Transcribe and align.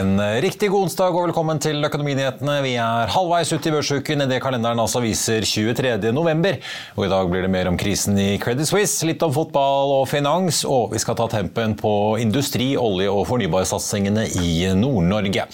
En 0.00 0.20
riktig 0.40 0.70
god 0.72 0.86
onsdag 0.86 1.12
og 1.12 1.26
velkommen 1.26 1.58
til 1.60 1.84
Økonominyhetene. 1.84 2.54
Vi 2.64 2.70
er 2.80 3.10
halvveis 3.12 3.50
ut 3.52 3.66
i 3.68 3.72
børsuken 3.74 4.24
idet 4.24 4.38
kalenderen 4.40 4.80
altså 4.80 5.02
viser 5.04 5.44
23. 5.44 6.12
november. 6.16 6.56
Og 6.96 7.04
i 7.04 7.10
dag 7.12 7.28
blir 7.28 7.44
det 7.44 7.50
mer 7.52 7.68
om 7.68 7.76
krisen 7.76 8.16
i 8.16 8.38
Credit 8.40 8.70
Suisse, 8.70 9.04
litt 9.04 9.20
om 9.26 9.34
fotball 9.34 9.92
og 9.98 10.06
finans, 10.08 10.62
og 10.64 10.94
vi 10.94 11.02
skal 11.02 11.18
ta 11.20 11.26
tempen 11.34 11.76
på 11.76 11.92
industri, 12.22 12.70
olje 12.80 13.12
og 13.12 13.26
fornybarsatsingene 13.28 14.24
i 14.40 14.70
Nord-Norge. 14.78 15.44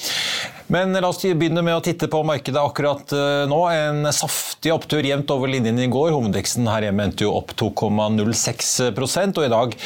Men 0.67 0.93
la 0.93 1.09
oss 1.09 1.23
begynne 1.23 1.63
med 1.63 1.77
å 1.77 1.83
titte 1.85 2.09
på 2.11 2.23
markedet 2.27 2.59
akkurat 2.59 3.13
eh, 3.15 3.45
nå. 3.47 3.61
En 3.71 4.09
saftig 4.15 4.73
opptur 4.75 5.07
jevnt 5.07 5.31
over 5.31 5.51
linjen 5.51 5.79
i 5.79 5.87
går. 5.93 6.11
Hovedveksten 6.15 6.67
her 6.67 6.89
hjemme 6.89 7.07
endte 7.07 7.27
jo 7.27 7.37
opp 7.39 7.55
2,06 7.55 8.73
og 9.37 9.45
i 9.45 9.51
dag 9.53 9.77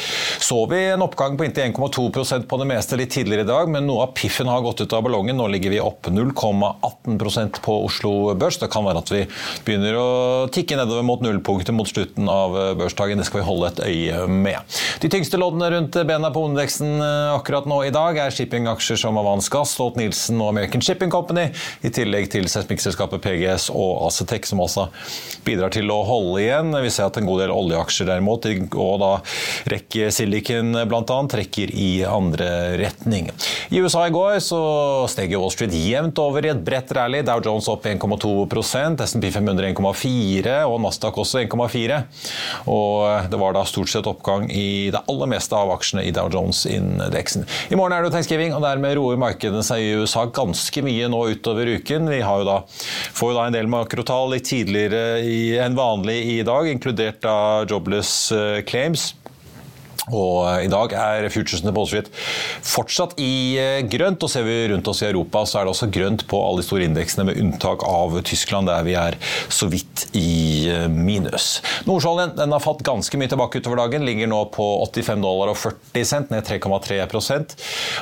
så 0.41 0.57
vi 0.71 0.79
en 0.91 1.03
oppgang 1.05 1.37
på 1.37 1.45
inntil 1.45 1.69
1,2% 1.69 2.47
på 2.49 2.59
det 2.59 2.67
meste 2.69 2.97
litt 2.97 3.11
tidligere 3.13 3.45
i 3.45 3.49
dag, 3.49 3.69
men 3.71 3.85
noe 3.87 4.07
av 4.07 4.15
piffen 4.17 4.49
har 4.49 4.63
gått 4.65 4.81
ut 4.81 4.95
av 4.95 5.03
ballongen. 5.05 5.37
Nå 5.37 5.47
ligger 5.53 5.73
vi 5.73 5.81
opp 5.83 6.09
0,18% 6.09 7.61
på 7.61 7.77
Oslo 7.85 8.33
Børs. 8.39 8.57
Det 8.61 8.71
kan 8.73 8.87
være 8.87 9.03
at 9.03 9.13
vi 9.13 9.21
begynner 9.67 9.99
å 9.99 10.09
tikke 10.53 10.79
nedover 10.79 11.05
mot 11.05 11.21
nullpunktet 11.23 11.75
mot 11.77 11.89
slutten 11.89 12.29
av 12.31 12.57
børsdagen. 12.79 13.21
Det 13.21 13.29
skal 13.29 13.43
vi 13.43 13.47
holde 13.47 13.69
et 13.69 13.83
øye 13.85 14.25
med. 14.31 14.79
De 15.03 15.11
tyngste 15.13 15.39
loddene 15.41 15.69
rundt 15.75 15.99
bena 16.09 16.33
på 16.33 16.45
hovedveksten 16.47 16.97
eh, 16.97 17.35
akkurat 17.35 17.69
nå 17.69 17.83
i 17.85 17.93
dag 17.93 18.17
er 18.25 18.33
shippingaksjer 18.33 18.99
som 19.05 19.19
Avans 19.21 19.51
Gass, 19.51 19.75
Stolt-Nielsen 19.77 20.41
og 20.41 20.51
American 20.55 20.70
American 20.71 20.81
Shipping 20.81 21.11
Company, 21.11 21.49
i 21.83 21.89
tillegg 21.91 22.29
til 22.31 22.47
seismikkselskapet 22.47 23.19
PGS 23.25 23.67
og 23.75 24.05
Acetec, 24.07 24.47
som 24.47 24.61
også 24.63 24.85
bidrar 25.43 25.73
til 25.73 25.91
å 25.91 25.97
holde 26.07 26.39
igjen. 26.45 26.71
Vi 26.85 26.91
ser 26.93 27.09
at 27.09 27.17
en 27.19 27.27
god 27.27 27.41
del 27.43 27.51
oljeaksjer 27.51 28.07
derimot, 28.07 28.47
og 28.79 28.93
da 29.01 29.09
rekke 29.73 30.07
Silicon 30.15 30.71
bl.a., 30.87 31.17
trekker 31.31 31.73
i 31.75 31.89
andre 32.07 32.47
retning. 32.79 33.27
I 33.71 33.81
USA 33.83 34.05
i 34.07 34.13
går 34.15 34.37
så 34.43 34.61
steg 35.11 35.35
Wall 35.35 35.51
Street 35.51 35.75
jevnt 35.75 36.19
over 36.23 36.47
i 36.47 36.53
et 36.53 36.63
bredt 36.63 36.93
rally. 36.95 37.19
Dow 37.27 37.43
Jones 37.43 37.67
opp 37.71 37.89
1,2% 37.91 39.03
SMP 39.03 39.27
500 39.35 39.73
1,4 39.73 40.55
og 40.69 40.79
Nasdaq 40.85 41.19
også 41.19 41.43
1,4. 41.43 41.99
Og 42.71 43.27
det 43.31 43.41
var 43.43 43.57
da 43.57 43.65
stort 43.67 43.91
sett 43.91 44.07
oppgang 44.07 44.47
i 44.47 44.87
det 44.93 45.03
aller 45.11 45.31
meste 45.35 45.57
av 45.57 45.73
aksjene 45.75 46.07
i 46.07 46.15
Dow 46.15 46.31
Jones-indeksen. 46.31 47.43
I 47.71 47.79
morgen 47.79 47.97
er 47.97 48.07
det 48.07 48.15
thanksgiving, 48.15 48.55
og 48.55 48.63
dermed 48.63 48.95
roer 48.99 49.19
markedene 49.19 49.63
seg 49.65 49.83
i 49.83 49.93
USA 49.99 50.27
ganske 50.31 50.60
ganske 50.61 50.83
mye 50.85 51.07
nå 51.09 51.21
utover 51.33 51.65
uken. 51.65 52.09
Vi 52.09 52.21
jo 52.21 52.45
da, 52.45 52.59
får 53.17 53.31
jo 53.31 53.37
da 53.37 53.47
en 53.47 53.55
del 53.55 53.69
makrotall 53.71 54.35
litt 54.35 54.45
tidligere 54.45 55.21
enn 55.65 55.77
vanlig 55.77 56.19
i 56.37 56.41
dag, 56.45 56.69
inkludert 56.69 57.21
da 57.25 57.65
Jobless 57.65 58.31
eh, 58.31 58.61
Claims. 58.61 59.15
Og 60.09 60.47
eh, 60.49 60.65
I 60.65 60.71
dag 60.71 60.93
er 60.97 61.27
futuresene 61.29 61.73
på 61.73 61.83
Wall 61.83 61.89
Street 61.91 62.09
fortsatt 62.65 63.13
i 63.21 63.57
eh, 63.61 63.81
grønt. 63.85 64.23
og 64.25 64.31
Ser 64.31 64.45
vi 64.47 64.55
rundt 64.71 64.87
oss 64.89 65.03
i 65.03 65.09
Europa, 65.11 65.43
så 65.45 65.59
er 65.59 65.67
det 65.67 65.73
også 65.75 65.89
grønt 65.93 66.25
på 66.29 66.39
alle 66.41 66.63
de 66.63 66.65
store 66.65 66.87
indeksene, 66.87 67.27
med 67.27 67.37
unntak 67.41 67.85
av 67.85 68.17
Tyskland, 68.25 68.69
der 68.71 68.85
vi 68.87 68.95
er 68.97 69.17
så 69.51 69.69
vidt 69.69 70.07
i 70.17 70.69
eh, 70.71 70.87
minus. 70.89 71.59
Nordsjøoljen 71.85 72.55
har 72.55 72.63
falt 72.63 72.81
ganske 72.87 73.19
mye 73.19 73.29
tilbake 73.29 73.61
utover 73.61 73.83
dagen. 73.83 74.07
Ligger 74.07 74.31
nå 74.31 74.41
på 74.55 74.67
85 74.87 75.21
dollar 75.21 75.53
og 75.53 75.59
40 75.61 76.07
cent, 76.07 76.33
ned 76.33 76.47
3,3% 76.47 77.55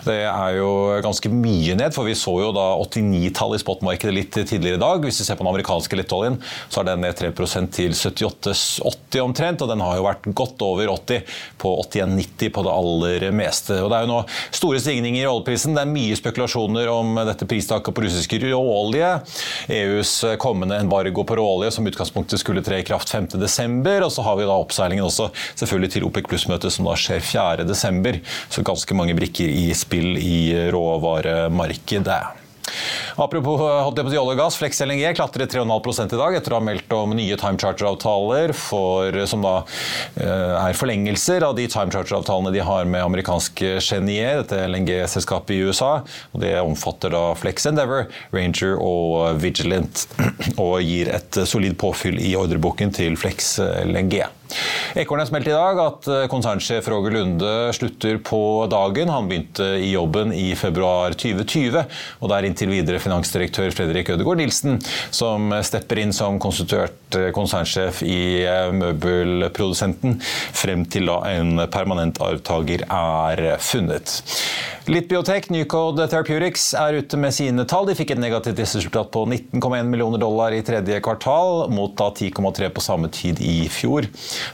Det 0.08 0.20
er 0.24 0.58
jo 0.59 0.72
ganske 1.04 1.32
mye 1.34 1.76
ned, 1.80 1.92
for 1.96 2.08
vi 2.08 2.16
så 2.18 2.38
jo 2.46 2.54
da 2.56 2.70
89-tall 2.80 3.58
i 3.58 3.62
spotmarkedet 3.62 4.16
litt 4.16 4.40
tidligere 4.40 4.80
i 4.80 4.84
dag. 4.86 5.04
Hvis 5.04 5.20
vi 5.20 5.28
ser 5.28 5.40
på 5.40 5.44
den 5.44 5.52
amerikanske 5.52 6.00
lettoljen, 6.00 6.40
så 6.72 6.82
er 6.82 6.92
den 6.94 7.04
ned 7.04 7.20
3% 7.20 7.76
til 7.76 7.96
78,80 7.98 9.20
omtrent, 9.26 9.66
og 9.66 9.72
den 9.74 9.84
har 9.84 10.00
jo 10.00 10.08
vært 10.08 10.32
godt 10.38 10.64
over 10.64 10.94
80 10.96 11.28
på 11.59 11.76
80 11.90 11.99
81,90 12.06 12.54
på 12.56 12.64
det 12.66 12.74
aller 12.74 13.26
meste. 13.36 13.78
Og 13.84 13.92
det 13.92 14.00
er 14.00 14.06
jo 14.06 14.12
nå 14.14 14.20
store 14.56 14.82
stigninger 14.82 15.24
i 15.24 15.30
oljeprisen. 15.30 15.76
Det 15.78 15.84
er 15.84 15.92
mye 15.92 16.18
spekulasjoner 16.20 16.90
om 16.92 17.20
dette 17.28 17.48
pristaket 17.50 17.96
på 17.96 18.06
russisk 18.06 18.36
råolje. 18.44 19.12
EUs 19.80 20.14
kommende 20.42 20.80
embargo 20.80 21.26
på 21.28 21.40
råolje 21.40 21.72
som 21.76 21.88
utgangspunktet 21.90 22.42
skulle 22.42 22.64
tre 22.66 22.82
i 22.82 22.88
kraft 22.88 23.14
5.12. 23.14 24.06
Og 24.06 24.12
så 24.16 24.26
har 24.26 24.40
vi 24.40 24.50
da 24.50 24.58
oppseilingen 24.58 25.08
også 25.08 25.30
selvfølgelig 25.54 25.94
til 25.96 26.09
OPEC 26.09 26.30
pluss-møtet 26.32 26.76
som 26.76 26.90
da 26.90 26.98
skjer 27.00 27.24
4.12. 27.24 28.22
Så 28.50 28.66
ganske 28.68 28.98
mange 28.98 29.18
brikker 29.18 29.50
i 29.50 29.70
spill 29.78 30.16
i 30.20 30.70
råvaremarkedet. 30.74 32.39
Apropos 33.19 33.59
holdt 33.59 34.00
jeg 34.00 34.07
på 34.07 34.13
olje 34.13 34.35
og 34.35 34.40
gass, 34.40 34.57
Flex 34.59 34.80
LNG 34.85 35.13
klatret 35.18 35.52
3,5 35.53 36.13
i 36.13 36.19
dag 36.19 36.38
etter 36.38 36.56
å 36.56 36.59
ha 36.59 36.66
meldt 36.66 36.94
om 36.96 37.16
nye 37.18 37.38
time 37.40 37.59
charter-avtaler 37.59 38.53
som 39.30 39.44
da 39.44 39.56
eh, 40.19 40.56
er 40.69 40.78
forlengelser 40.78 41.44
av 41.47 41.58
de 41.58 41.68
time 41.72 41.91
charter-avtalene 41.94 42.53
de 42.56 42.63
har 42.66 42.88
med 42.90 43.03
amerikanske 43.03 43.75
Chenier, 43.84 44.44
dette 44.44 44.63
LNG-selskapet 44.69 45.56
i 45.58 45.62
USA. 45.68 45.91
og 46.34 46.44
Det 46.44 46.56
omfatter 46.62 47.13
da 47.13 47.24
Flex 47.40 47.68
Endeavour, 47.69 48.08
Ranger 48.35 48.78
og 48.79 49.41
Vigilant, 49.44 50.08
og 50.63 50.79
gir 50.85 51.12
et 51.13 51.41
solid 51.50 51.78
påfyll 51.79 52.19
i 52.22 52.35
ordreboken 52.40 52.94
til 52.96 53.19
Flex 53.19 53.58
LNG. 53.59 54.22
Ekornes 54.97 55.29
meldte 55.31 55.51
i 55.51 55.55
dag 55.55 55.79
at 55.84 56.07
eh, 56.09 56.25
konsernsjef 56.31 56.87
Roger 56.90 57.13
Lunde 57.13 57.51
slutter 57.75 58.17
på 58.25 58.41
dagen. 58.72 59.11
Han 59.13 59.29
begynte 59.29 59.67
i 59.78 59.91
jobben 59.91 60.34
i 60.34 60.47
februar 60.57 61.13
2020, 61.13 61.84
og 62.19 62.31
det 62.31 62.37
er 62.37 62.47
inntil 62.49 62.73
videre 62.73 63.01
finansdirektør 63.03 63.69
Fredrik 63.75 64.09
Ødegaard 64.16 64.41
Nilsen 64.41 64.79
som 65.13 65.53
stepper 65.66 66.01
inn 66.01 66.16
som 66.16 66.40
konstituert 66.41 67.19
eh, 67.19 67.29
konsernsjef 67.35 68.01
i 68.07 68.19
eh, 68.46 68.72
møbelprodusenten, 68.73 70.17
frem 70.57 70.87
til 70.90 71.11
da 71.11 71.22
en 71.35 71.67
permanent 71.69 72.22
arvtaker 72.25 72.87
er 72.90 73.46
funnet. 73.61 74.19
Litt 74.90 75.05
biotek, 75.05 75.51
Newcode 75.53 76.07
Therapeutics, 76.09 76.72
er 76.73 76.96
ute 76.97 77.17
med 77.22 77.34
sine 77.35 77.61
tall. 77.69 77.85
De 77.85 77.93
fikk 77.93 78.16
et 78.16 78.22
negativt 78.22 78.57
resultat 78.63 79.11
på 79.13 79.22
19,1 79.28 79.85
millioner 79.85 80.17
dollar 80.17 80.55
i 80.55 80.63
tredje 80.66 80.97
kvartal, 81.05 81.67
mot 81.69 81.93
da 81.99 82.07
10,3 82.09 82.72
på 82.73 82.81
samme 82.81 83.11
tid 83.13 83.37
i 83.37 83.67
fjor. 83.69 84.07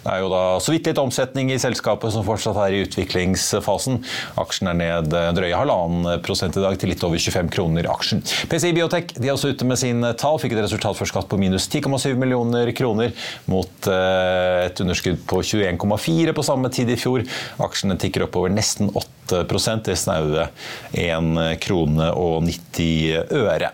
Det 0.06 0.14
er 0.14 0.24
jo 0.24 0.32
da 0.32 0.44
så 0.64 0.74
vidt 0.74 0.90
litt 0.90 1.02
omsetning 1.02 1.52
i 1.54 1.60
selskapet 1.62 2.14
som 2.14 2.26
fortsatt 2.28 2.60
er 2.66 2.76
i 2.76 2.84
utviklingsfasen. 2.86 4.02
Aksjen 4.42 4.72
er 4.72 4.80
ned 4.80 5.16
drøye 5.38 5.56
halvannen 5.58 6.22
prosent 6.26 6.58
i 6.58 6.64
dag, 6.64 6.78
til 6.80 6.92
litt 6.92 7.04
over 7.06 7.22
25 7.22 7.52
kroner 7.56 7.90
aksjen. 7.92 8.24
PCI 8.52 8.74
Biotech 8.76 9.16
de 9.18 9.30
er 9.30 9.36
også 9.36 9.54
ute 9.54 9.68
med 9.68 9.80
sin 9.82 10.04
tall, 10.20 10.40
fikk 10.42 10.56
et 10.56 10.64
resultat 10.66 10.98
for 11.00 11.10
skatt 11.10 11.30
på 11.32 11.40
minus 11.42 11.70
10,7 11.70 12.16
millioner 12.20 12.72
kroner, 12.78 13.14
mot 13.52 13.90
eh, 13.92 14.66
et 14.68 14.84
underskudd 14.84 15.24
på 15.30 15.42
21,4 15.46 16.36
på 16.36 16.46
samme 16.46 16.72
tid 16.74 16.92
i 16.94 17.00
fjor. 17.00 17.26
Aksjene 17.66 18.00
tikker 18.02 18.28
oppover 18.28 18.54
nesten 18.54 18.92
8% 18.92 19.88
til 19.88 20.00
snaue 20.00 20.50
1 20.94 21.34
krone 21.64 22.12
og 22.14 22.44
90 22.46 23.36
øre. 23.46 23.74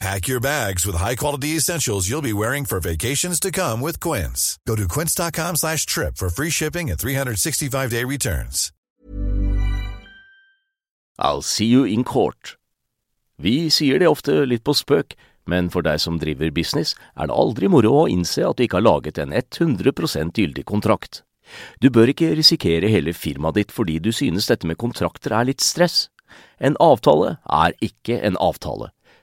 Pack 0.00 0.28
your 0.28 0.38
bags 0.38 0.86
with 0.86 0.94
high-quality 0.94 1.56
essentials 1.56 2.08
you'll 2.08 2.22
be 2.22 2.32
wearing 2.32 2.64
for 2.64 2.78
vacations 2.78 3.40
to 3.40 3.50
come 3.50 3.80
with 3.80 3.98
Quince. 3.98 4.56
Go 4.64 4.76
to 4.76 4.86
quince.com 4.86 5.56
slash 5.56 5.86
trip 5.86 6.16
for 6.16 6.30
free 6.30 6.50
shipping 6.50 6.88
and 6.88 6.98
365-day 6.98 8.04
returns. 8.04 8.70
I'll 11.18 11.42
see 11.42 11.66
you 11.66 11.82
in 11.84 12.04
court. 12.04 12.56
Vi 13.38 13.70
sier 13.70 13.98
det 13.98 14.06
ofte 14.06 14.44
litt 14.46 14.62
på 14.62 14.76
spøk, 14.78 15.16
men 15.50 15.66
for 15.68 15.82
deg 15.82 15.98
som 15.98 16.20
driver 16.22 16.52
business, 16.54 16.94
er 17.18 17.26
det 17.26 17.34
aldri 17.34 17.66
moro 17.66 18.04
å 18.04 18.06
innse 18.06 18.44
at 18.46 18.58
du 18.58 18.68
ikke 18.68 18.78
har 18.78 18.86
laget 18.86 19.18
en 19.18 19.34
100% 19.34 20.38
gyldig 20.38 20.64
kontrakt. 20.64 21.24
Du 21.82 21.90
bør 21.90 22.12
ikke 22.14 22.36
risikere 22.38 22.86
hele 22.92 23.16
firmaet 23.16 23.58
ditt 23.58 23.74
fordi 23.74 23.98
du 23.98 24.12
synes 24.14 24.46
dette 24.46 24.68
med 24.70 24.78
kontrakter 24.78 25.34
er 25.34 25.50
litt 25.50 25.64
stress. 25.64 26.06
En 26.62 26.78
avtale 26.78 27.40
er 27.50 27.74
ikke 27.82 28.20
en 28.22 28.38
avtale. 28.38 28.92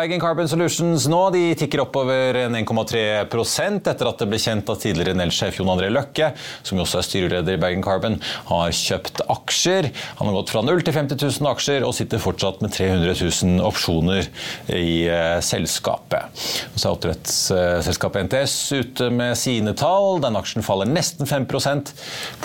Bergen 0.00 0.20
Carbon 0.20 0.48
Solutions 0.48 1.04
nå 1.12 1.18
de 1.34 1.40
tikker 1.60 1.82
oppover 1.82 2.38
1,3 2.46 3.00
etter 3.90 4.08
at 4.08 4.22
det 4.22 4.28
ble 4.30 4.38
kjent 4.40 4.70
at 4.72 4.80
tidligere 4.80 5.12
Nell-sjef 5.18 5.58
Jon 5.58 5.68
André 5.74 5.90
Løkke, 5.92 6.30
som 6.64 6.80
også 6.80 7.02
er 7.02 7.04
styreleder 7.04 7.58
i 7.58 7.60
Bergen 7.60 7.84
Carbon, 7.84 8.16
har 8.48 8.72
kjøpt 8.72 9.20
aksjer. 9.28 9.90
Han 10.16 10.30
har 10.30 10.38
gått 10.38 10.52
fra 10.54 10.62
0 10.64 10.80
til 10.86 10.96
50 10.96 11.20
000 11.42 11.50
aksjer 11.50 11.84
og 11.84 11.92
sitter 11.98 12.22
fortsatt 12.22 12.62
med 12.64 12.72
300 12.78 13.12
000 13.18 13.66
opsjoner 13.66 14.30
i 14.72 14.94
uh, 15.10 15.36
selskapet. 15.44 16.46
Så 16.72 16.86
er 16.86 16.94
oppdrettsselskapet 16.94 18.30
NTS 18.30 18.56
ute 18.80 19.10
med 19.12 19.36
sine 19.36 19.76
tall. 19.76 20.22
Den 20.24 20.40
aksjen 20.40 20.64
faller 20.64 20.88
nesten 20.88 21.28
5% 21.28 21.92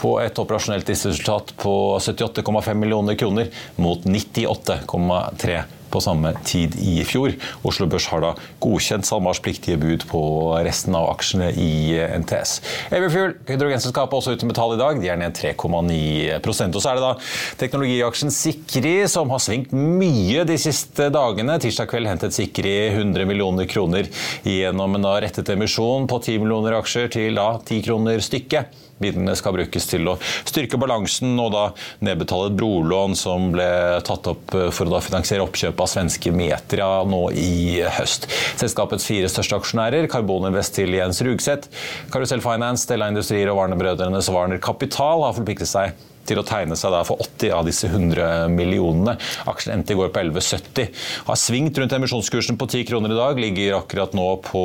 på 0.01 0.17
et 0.25 0.43
operasjonelt 0.43 0.91
resultat 0.91 1.55
på 1.63 1.77
78,5 2.03 2.83
millioner 2.83 3.15
kroner 3.21 3.47
mot 3.79 4.03
98,3 4.03 5.63
på 5.91 6.01
samme 6.03 6.33
tid 6.47 6.75
i 6.81 6.99
fjor. 7.07 7.35
Oslo 7.67 7.87
Børs 7.91 8.07
har 8.11 8.23
da 8.23 8.33
godkjent 8.63 9.07
SalMars 9.07 9.41
pliktige 9.43 9.79
bud 9.81 10.05
på 10.09 10.21
resten 10.65 10.95
av 10.97 11.09
aksjene 11.13 11.51
i 11.51 11.95
NTS. 12.21 12.57
Everfuel, 12.95 13.35
hydrogenselskapet, 13.49 14.17
også 14.17 14.35
ute 14.35 14.49
med 14.49 14.57
tall 14.57 14.75
i 14.75 14.79
dag. 14.81 15.01
De 15.01 15.11
er 15.11 15.19
ned 15.19 15.35
3,9 15.37 16.39
Og 16.39 16.55
så 16.81 16.91
er 16.91 16.99
det 16.99 17.05
da 17.05 17.13
teknologiaksjen 17.61 18.33
Sikri 18.33 18.95
som 19.11 19.31
har 19.33 19.43
svingt 19.43 19.73
mye 19.75 20.45
de 20.47 20.57
siste 20.61 21.09
dagene. 21.13 21.59
Tirsdag 21.61 21.91
kveld 21.91 22.09
hentet 22.09 22.35
Sikri 22.35 22.75
100 22.91 23.27
millioner 23.29 23.69
kroner 23.69 24.09
gjennom 24.45 24.97
en 24.99 25.11
rettet 25.23 25.49
emisjon 25.53 26.09
på 26.09 26.21
10 26.23 26.41
millioner 26.43 26.79
aksjer 26.79 27.11
til 27.19 27.39
da 27.39 27.55
10 27.61 27.85
kroner 27.85 28.23
stykket. 28.23 28.84
Midlene 29.03 29.35
skal 29.35 29.55
brukes 29.57 29.89
til 29.89 30.07
å 30.07 30.15
styrke 30.47 30.79
balansen 30.79 31.35
og 31.41 31.51
da 31.55 31.63
nedbetale 32.05 32.51
et 32.51 32.57
brolån 32.59 33.15
som 33.19 33.49
ble 33.55 33.67
tatt 34.07 34.29
opp 34.31 34.55
for 34.75 34.87
å 34.87 35.03
finansiere 35.03 35.43
oppkjøp 35.43 35.83
av 35.83 35.91
svenske 35.91 36.31
Metria 36.35 36.89
nå 37.07 37.23
i 37.35 37.83
høst. 37.97 38.29
Selskapets 38.55 39.07
fire 39.09 39.29
største 39.31 39.59
aksjonærer, 39.59 40.09
Karboninvest 40.11 40.77
til 40.79 40.95
Jens 40.95 41.21
Rugseth, 41.25 41.71
Karusell 42.13 42.43
Finance, 42.45 42.85
Stella 42.87 43.11
Industrier 43.11 43.51
og 43.51 43.59
Warner-brødrenes 43.61 44.31
Warner 44.31 44.61
Kapital 44.63 45.27
har 45.27 45.35
forpliktet 45.35 45.71
seg 45.71 45.95
til 46.29 46.41
å 46.41 46.45
tegne 46.47 46.77
seg 46.79 46.95
for 47.07 47.21
80 47.23 47.53
av 47.55 47.65
disse 47.67 47.89
100 47.89 48.47
millionene. 48.53 49.17
Aksjen 49.49 49.75
endte 49.77 49.95
i 49.95 49.99
går 49.99 50.11
på 50.13 50.23
11,70. 50.23 50.89
Har 51.29 51.39
svingt 51.39 51.77
rundt 51.81 51.95
emisjonskursen 51.97 52.59
på 52.59 52.69
10 52.69 52.87
kroner 52.89 53.13
i 53.13 53.19
dag. 53.19 53.41
Ligger 53.41 53.79
akkurat 53.79 54.15
nå 54.17 54.27
på 54.45 54.63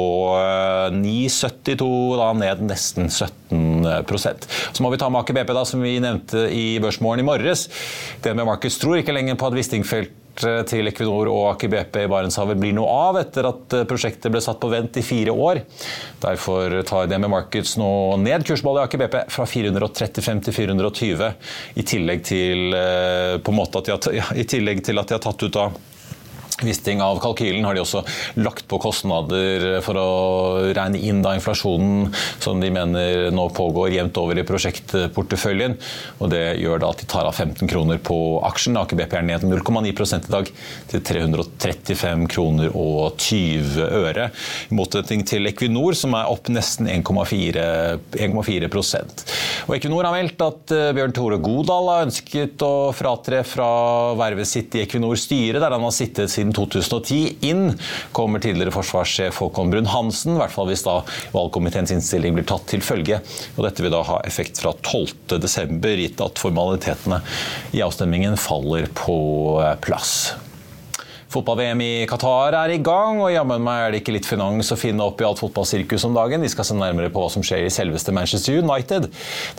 9,72, 0.96 1.90
eh, 2.14 2.20
da 2.20 2.30
ned 2.40 2.64
nesten 2.68 3.10
17% 3.10 4.48
Så 4.72 4.84
må 4.84 4.92
vi 4.92 5.00
ta 5.00 5.10
med 5.10 5.22
Aker 5.22 5.36
BP, 5.36 5.52
da, 5.56 5.66
som 5.68 5.82
vi 5.84 5.98
nevnte 6.02 6.46
i 6.54 6.78
Børsmorgen 6.82 7.24
i 7.24 7.28
morges. 7.28 7.68
DNB 8.24 8.46
Markets 8.48 8.80
tror 8.80 9.00
ikke 9.00 9.16
lenger 9.16 9.38
på 9.40 9.50
at 9.50 9.58
Wistingfeld 9.58 10.19
til 10.70 10.90
Equinor 10.90 11.30
og 11.32 11.46
Aker 11.54 11.70
BP 11.72 11.98
i 12.04 12.10
Barentshavet 12.10 12.58
blir 12.60 12.74
noe 12.76 12.90
av 13.10 13.18
etter 13.20 13.48
at 13.50 13.76
eh, 13.76 13.86
prosjektet 13.88 14.32
ble 14.32 14.42
satt 14.44 14.60
på 14.62 14.70
vent 14.72 14.96
i 15.00 15.04
fire 15.04 15.34
år. 15.34 15.62
Derfor 16.22 16.80
tar 16.88 17.10
DNB 17.10 17.30
Markets 17.32 17.76
nå 17.80 17.90
ned 18.22 18.46
kursmålet 18.46 18.82
i 18.82 18.88
Aker 18.88 19.02
BP 19.04 19.18
fra 19.34 19.46
435 19.50 20.42
til 20.48 20.58
420, 20.60 21.30
i 21.74 21.86
tillegg 21.86 22.26
til, 22.30 22.74
eh, 22.76 23.54
måte 23.54 23.82
i 24.38 24.46
tillegg 24.46 24.84
til 24.86 25.00
at 25.00 25.08
de 25.10 25.18
har 25.18 25.24
tatt 25.24 25.42
ut 25.42 25.58
av 25.60 25.78
Wisting 26.66 27.02
av 27.04 27.20
kalkylen 27.22 27.64
har 27.66 27.76
de 27.76 27.82
også 27.84 28.02
lagt 28.40 28.66
på 28.70 28.80
kostnader 28.82 29.80
for 29.84 29.98
å 30.00 30.10
regne 30.76 31.00
inn 31.00 31.22
da 31.24 31.34
inflasjonen 31.36 32.10
som 32.40 32.60
de 32.62 32.70
mener 32.72 33.30
nå 33.34 33.46
pågår 33.56 33.94
jevnt 33.96 34.18
over 34.20 34.38
i 34.38 34.46
prosjektporteføljen. 34.46 35.76
Og 36.20 36.30
Det 36.30 36.44
gjør 36.60 36.82
da 36.82 36.90
at 36.92 37.02
de 37.02 37.08
tar 37.10 37.28
av 37.28 37.34
15 37.34 37.68
kroner 37.70 38.00
på 38.02 38.18
aksjen. 38.46 38.78
Aker 38.80 38.98
BP 38.98 39.16
er 39.18 39.26
ned 39.26 39.46
0,9 39.46 39.90
i 39.90 40.20
dag 40.30 40.50
til 40.90 41.04
335 41.06 42.26
kroner 42.30 42.74
og 42.76 43.16
20 43.20 43.80
øre. 44.00 44.30
I 44.70 44.76
motsetning 44.76 45.24
til 45.28 45.50
Equinor 45.50 45.96
som 45.98 46.14
er 46.18 46.30
opp 46.30 46.50
nesten 46.52 46.88
1,4 46.90 47.98
Og 49.66 49.74
Equinor 49.76 50.06
har 50.08 50.14
meldt 50.16 50.44
at 50.44 50.74
eh, 50.74 50.90
Bjørn 50.96 51.14
Tore 51.16 51.40
Godal 51.42 51.90
har 51.92 52.06
ønsket 52.06 52.62
å 52.64 52.90
fratre 52.96 53.42
fra 53.46 53.70
vervet 54.18 54.48
sitt 54.48 54.74
i 54.76 54.84
Equinors 54.84 55.26
styre, 55.26 55.60
der 55.62 55.74
han 55.74 55.84
har 55.84 55.94
sittet 55.94 56.32
siden 56.32 56.49
2010. 56.56 57.38
Inn 57.46 57.78
kommer 58.16 58.42
tidligere 58.42 58.74
forsvarssjef 58.74 59.40
Håkon 59.42 59.72
Brun-Hansen, 59.72 60.34
i 60.36 60.42
hvert 60.42 60.54
fall 60.54 60.70
hvis 60.70 60.84
da 60.86 61.00
valgkomiteens 61.34 61.94
innstilling 61.94 62.36
blir 62.36 62.48
tatt 62.48 62.66
til 62.70 62.84
følge. 62.84 63.22
Og 63.56 63.64
dette 63.66 63.84
vil 63.84 63.94
da 63.94 64.02
ha 64.06 64.20
effekt 64.28 64.62
fra 64.62 64.74
12.12, 64.80 65.80
gitt 66.00 66.22
at 66.24 66.40
formalitetene 66.40 67.22
i 67.76 67.82
avstemningen 67.84 68.38
faller 68.40 68.88
på 68.96 69.18
plass. 69.84 70.32
Fotball-VM 71.30 71.78
i 71.84 72.06
Qatar 72.10 72.56
er 72.58 72.72
i 72.74 72.80
gang, 72.82 73.20
og 73.22 73.30
jammen 73.30 73.62
meg 73.62 73.84
er 73.84 73.92
det 73.92 74.00
ikke 74.00 74.16
litt 74.16 74.26
finans 74.26 74.72
å 74.74 74.78
finne 74.78 75.04
opp 75.04 75.20
i 75.22 75.26
alt 75.28 75.38
fotballsirkus 75.38 76.02
om 76.08 76.16
dagen. 76.16 76.42
Vi 76.42 76.50
skal 76.50 76.66
se 76.66 76.74
nærmere 76.74 77.12
på 77.14 77.22
hva 77.22 77.28
som 77.30 77.44
skjer 77.46 77.68
i 77.68 77.70
selveste 77.70 78.10
Manchester 78.16 78.58
United. 78.58 79.06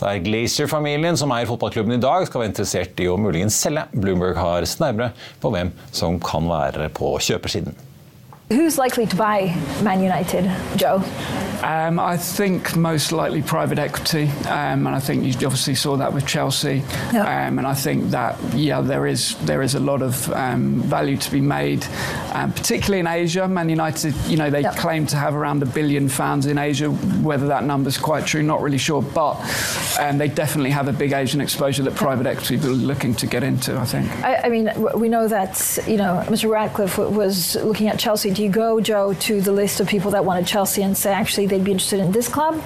Der 0.02 0.20
Glazer-familien, 0.26 1.16
som 1.16 1.32
eier 1.32 1.48
fotballklubben 1.48 1.96
i 1.96 2.02
dag, 2.02 2.26
skal 2.28 2.42
være 2.42 2.52
interessert 2.52 3.00
i 3.00 3.08
å 3.08 3.16
muligens 3.16 3.56
selge. 3.64 3.86
Bloomberg 3.96 4.36
har 4.36 4.68
sett 4.68 4.84
nærmere 4.84 5.14
på 5.40 5.54
hvem 5.54 5.72
som 5.96 6.20
kan 6.20 6.52
være 6.52 6.92
på 6.92 7.14
kjøpersiden. 7.24 7.91
Who's 8.52 8.76
likely 8.76 9.06
to 9.06 9.16
buy 9.16 9.54
Man 9.82 10.02
United, 10.02 10.50
Joe? 10.76 11.02
Um, 11.62 12.00
I 12.00 12.16
think 12.16 12.76
most 12.76 13.12
likely 13.12 13.40
private 13.40 13.78
equity, 13.78 14.28
um, 14.48 14.86
and 14.86 14.88
I 14.88 14.98
think 14.98 15.22
you 15.22 15.30
obviously 15.46 15.76
saw 15.76 15.96
that 15.96 16.12
with 16.12 16.26
Chelsea. 16.26 16.82
Yep. 17.12 17.14
Um, 17.14 17.58
and 17.58 17.66
I 17.66 17.74
think 17.74 18.10
that 18.10 18.36
yeah, 18.52 18.80
there 18.80 19.06
is 19.06 19.36
there 19.46 19.62
is 19.62 19.76
a 19.76 19.80
lot 19.80 20.02
of 20.02 20.28
um, 20.32 20.82
value 20.82 21.16
to 21.16 21.30
be 21.30 21.40
made, 21.40 21.86
um, 22.32 22.52
particularly 22.52 22.98
in 22.98 23.06
Asia. 23.06 23.46
Man 23.46 23.68
United, 23.68 24.12
you 24.26 24.36
know, 24.36 24.50
they 24.50 24.62
yep. 24.62 24.76
claim 24.76 25.06
to 25.06 25.16
have 25.16 25.36
around 25.36 25.62
a 25.62 25.66
billion 25.66 26.08
fans 26.08 26.46
in 26.46 26.58
Asia. 26.58 26.90
Whether 26.90 27.46
that 27.46 27.62
number 27.62 27.88
is 27.88 27.96
quite 27.96 28.26
true, 28.26 28.42
not 28.42 28.60
really 28.60 28.78
sure, 28.78 29.00
but 29.00 29.34
um, 30.00 30.18
they 30.18 30.28
definitely 30.28 30.70
have 30.70 30.88
a 30.88 30.92
big 30.92 31.12
Asian 31.12 31.40
exposure 31.40 31.84
that 31.84 31.94
private 31.94 32.26
yep. 32.26 32.38
equity 32.38 32.56
are 32.56 32.70
looking 32.70 33.14
to 33.14 33.26
get 33.26 33.44
into. 33.44 33.78
I 33.78 33.84
think. 33.84 34.10
I, 34.24 34.36
I, 34.44 34.48
mean, 34.48 34.68
we 34.96 35.08
know 35.08 35.28
that 35.28 35.78
you 35.86 35.96
know 35.96 36.24
Mr. 36.26 36.50
Radcliffe 36.50 36.98
was 36.98 37.54
looking 37.54 37.86
at 37.86 38.00
Chelsea. 38.00 38.32
You 38.42 38.48
go, 38.50 38.80
Joe, 38.80 39.14
to 39.14 39.40
the 39.40 39.52
list 39.52 39.78
of 39.78 39.86
people 39.86 40.10
that 40.10 40.24
wanted 40.24 40.48
Chelsea 40.48 40.82
and 40.82 40.96
say 40.96 41.12
actually? 41.12 41.46
they'd 41.46 41.62
be 41.62 41.70
interested 41.70 42.00
in 42.00 42.10
this 42.10 42.26
club, 42.26 42.60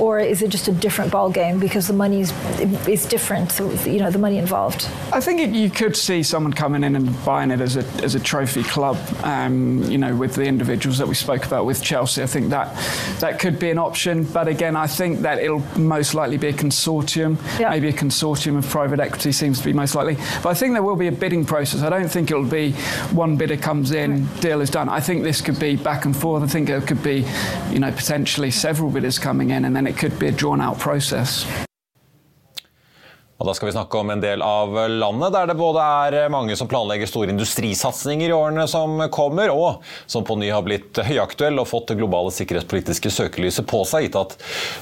or 0.00 0.20
is 0.20 0.40
it 0.40 0.48
just 0.48 0.68
a 0.68 0.72
different 0.72 1.12
ball 1.12 1.28
game 1.28 1.58
because 1.58 1.86
the 1.86 1.92
money 1.92 2.22
is, 2.22 2.32
is 2.88 3.04
different? 3.04 3.58
You 3.86 3.98
know, 3.98 4.10
the 4.10 4.18
money 4.18 4.38
involved. 4.38 4.88
I 5.12 5.20
think 5.20 5.40
it, 5.40 5.50
you 5.50 5.68
could 5.68 5.96
see 5.98 6.22
someone 6.22 6.54
coming 6.54 6.82
in 6.82 6.96
and 6.96 7.24
buying 7.26 7.50
it 7.50 7.60
as 7.60 7.76
a 7.76 7.84
as 8.02 8.14
a 8.14 8.20
trophy 8.20 8.62
club. 8.62 8.96
Um, 9.22 9.82
you 9.82 9.98
know, 9.98 10.16
with 10.16 10.34
the 10.34 10.44
individuals 10.44 10.96
that 10.96 11.06
we 11.06 11.14
spoke 11.14 11.44
about 11.44 11.66
with 11.66 11.82
Chelsea, 11.82 12.22
I 12.22 12.26
think 12.26 12.48
that 12.48 12.74
that 13.20 13.38
could 13.38 13.58
be 13.58 13.68
an 13.68 13.76
option. 13.76 14.24
But 14.24 14.48
again, 14.48 14.76
I 14.76 14.86
think 14.86 15.20
that 15.20 15.40
it'll 15.40 15.64
most 15.76 16.14
likely 16.14 16.38
be 16.38 16.48
a 16.48 16.54
consortium. 16.54 17.36
Yeah. 17.60 17.68
Maybe 17.68 17.88
a 17.88 17.92
consortium 17.92 18.56
of 18.56 18.66
private 18.66 18.98
equity 18.98 19.32
seems 19.32 19.58
to 19.58 19.64
be 19.66 19.74
most 19.74 19.94
likely. 19.94 20.14
But 20.42 20.50
I 20.50 20.54
think 20.54 20.72
there 20.72 20.82
will 20.82 20.96
be 20.96 21.08
a 21.08 21.12
bidding 21.12 21.44
process. 21.44 21.82
I 21.82 21.90
don't 21.90 22.08
think 22.08 22.30
it'll 22.30 22.44
be 22.44 22.72
one 23.12 23.36
bidder 23.36 23.58
comes 23.58 23.90
in, 23.90 24.26
deal 24.40 24.62
is 24.62 24.70
done. 24.70 24.88
I 24.88 25.00
think 25.00 25.17
this 25.22 25.40
could 25.40 25.58
be 25.58 25.76
back 25.76 26.04
and 26.04 26.16
forth. 26.16 26.42
I 26.42 26.46
think 26.46 26.68
it 26.68 26.86
could 26.86 27.02
be, 27.02 27.24
you 27.70 27.78
know, 27.78 27.92
potentially 27.92 28.28
potentially 28.28 28.50
several 28.50 28.90
bidders 28.90 29.18
coming 29.18 29.50
in, 29.50 29.64
and 29.64 29.74
then 29.74 29.86
it 29.86 29.96
could 29.96 30.18
be 30.18 30.26
a 30.26 30.32
drawn 30.32 30.60
out 30.60 30.78
process. 30.78 31.67
Og 33.38 33.46
Da 33.46 33.52
skal 33.54 33.68
vi 33.68 33.72
snakke 33.76 33.98
om 34.00 34.08
en 34.10 34.18
del 34.22 34.42
av 34.42 34.72
landet 34.90 35.30
der 35.30 35.46
det 35.46 35.54
både 35.58 35.78
er 35.78 36.30
mange 36.32 36.56
som 36.58 36.66
planlegger 36.66 37.06
store 37.06 37.30
industrisatsinger 37.30 38.32
i 38.32 38.34
årene 38.34 38.64
som 38.66 38.96
kommer, 39.14 39.52
og 39.54 39.84
som 40.10 40.24
på 40.26 40.34
ny 40.40 40.48
har 40.50 40.64
blitt 40.66 40.98
høyaktuell 41.06 41.60
og 41.62 41.68
fått 41.70 41.92
det 41.92 42.00
globale 42.00 42.32
sikkerhetspolitiske 42.34 43.12
søkelyset 43.14 43.68
på 43.70 43.84
seg, 43.86 44.08
gitt 44.08 44.18
at 44.18 44.34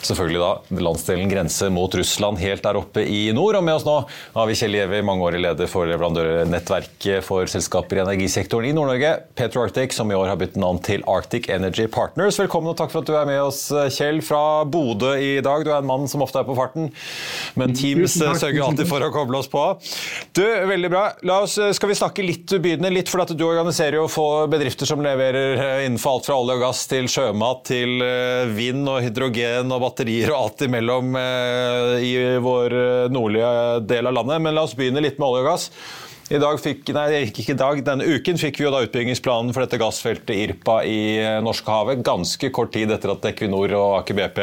selvfølgelig 0.08 0.40
da 0.40 0.80
landsdelen 0.86 1.28
grenser 1.28 1.68
mot 1.74 1.92
Russland 2.00 2.40
helt 2.40 2.64
der 2.64 2.78
oppe 2.80 3.04
i 3.04 3.26
nord. 3.36 3.58
Og 3.60 3.66
med 3.66 3.76
oss 3.76 3.84
nå 3.84 3.98
har 4.38 4.48
vi 4.48 4.56
Kjell 4.56 4.78
Gjevi, 4.78 5.02
mangeårig 5.04 5.42
leder 5.44 5.68
for 5.68 5.92
leverandørnettverket 5.92 7.28
for 7.28 7.52
selskaper 7.52 8.00
i 8.00 8.04
energisektoren 8.06 8.70
i 8.70 8.72
Nord-Norge, 8.78 9.12
Petro 9.36 9.66
Arctic, 9.66 9.92
som 9.98 10.08
i 10.08 10.16
år 10.16 10.32
har 10.32 10.40
byttet 10.40 10.62
navn 10.64 10.80
til 10.80 11.04
Arctic 11.04 11.50
Energy 11.52 11.90
Partners. 11.92 12.40
Velkommen 12.40 12.72
og 12.72 12.80
takk 12.80 12.96
for 12.96 13.04
at 13.04 13.12
du 13.12 13.20
er 13.20 13.28
med 13.28 13.42
oss, 13.44 13.66
Kjell, 13.98 14.24
fra 14.24 14.64
Bodø 14.64 15.12
i 15.20 15.36
dag. 15.44 15.68
Du 15.68 15.74
er 15.74 15.84
en 15.84 15.92
mann 15.92 16.08
som 16.08 16.24
ofte 16.24 16.40
er 16.40 16.48
på 16.48 16.56
farten, 16.56 16.88
men 17.60 17.76
Teams 17.76 18.16
sørger 18.46 18.66
alltid 18.66 18.88
for 18.90 19.04
å 19.04 19.12
koble 19.14 19.40
oss 19.42 19.50
på. 19.52 19.64
Du, 20.36 20.44
Veldig 20.66 20.90
bra. 20.92 21.04
Oss, 21.36 21.58
skal 21.76 21.90
vi 21.90 21.98
snakke 21.98 22.24
litt 22.24 22.56
begynne 22.62 22.90
litt, 22.92 23.10
for 23.10 23.26
du 23.34 23.44
organiserer 23.46 23.98
jo 23.98 24.06
få 24.10 24.46
bedrifter 24.50 24.88
som 24.88 25.02
leverer 25.04 25.56
eh, 25.56 25.84
innenfor 25.86 26.16
alt 26.16 26.28
fra 26.28 26.38
olje 26.40 26.56
og 26.58 26.64
gass 26.66 26.84
til 26.90 27.10
sjømat 27.10 27.64
til 27.68 28.02
eh, 28.04 28.48
vind 28.56 28.86
og 28.90 29.02
hydrogen 29.04 29.72
og 29.74 29.82
batterier 29.84 30.32
og 30.32 30.40
alt 30.40 30.66
imellom 30.68 31.16
eh, 31.20 31.94
i 32.06 32.12
vår 32.42 32.78
nordlige 33.12 33.52
del 33.88 34.10
av 34.10 34.18
landet. 34.20 34.42
Men 34.44 34.56
la 34.56 34.66
oss 34.66 34.76
begynne 34.78 35.04
litt 35.04 35.20
med 35.20 35.28
olje 35.28 35.44
og 35.44 35.50
gass. 35.52 35.70
I 36.26 36.38
dag 36.42 36.58
fikk, 36.58 36.88
nei, 36.90 37.20
ikke 37.28 37.52
i 37.52 37.58
dag, 37.58 37.80
Denne 37.86 38.06
uken 38.16 38.38
fikk 38.40 38.56
vi 38.58 38.64
jo 38.64 38.72
da 38.74 38.80
utbyggingsplanen 38.82 39.52
for 39.54 39.62
dette 39.62 39.78
gassfeltet 39.78 40.32
Irpa 40.34 40.80
i 40.82 41.20
eh, 41.22 41.36
Norskehavet. 41.44 42.00
Ganske 42.06 42.50
kort 42.54 42.72
tid 42.74 42.90
etter 42.90 43.12
at 43.12 43.28
Equinor 43.30 43.70
og 43.78 43.92
Aker 44.00 44.16
BP 44.18 44.40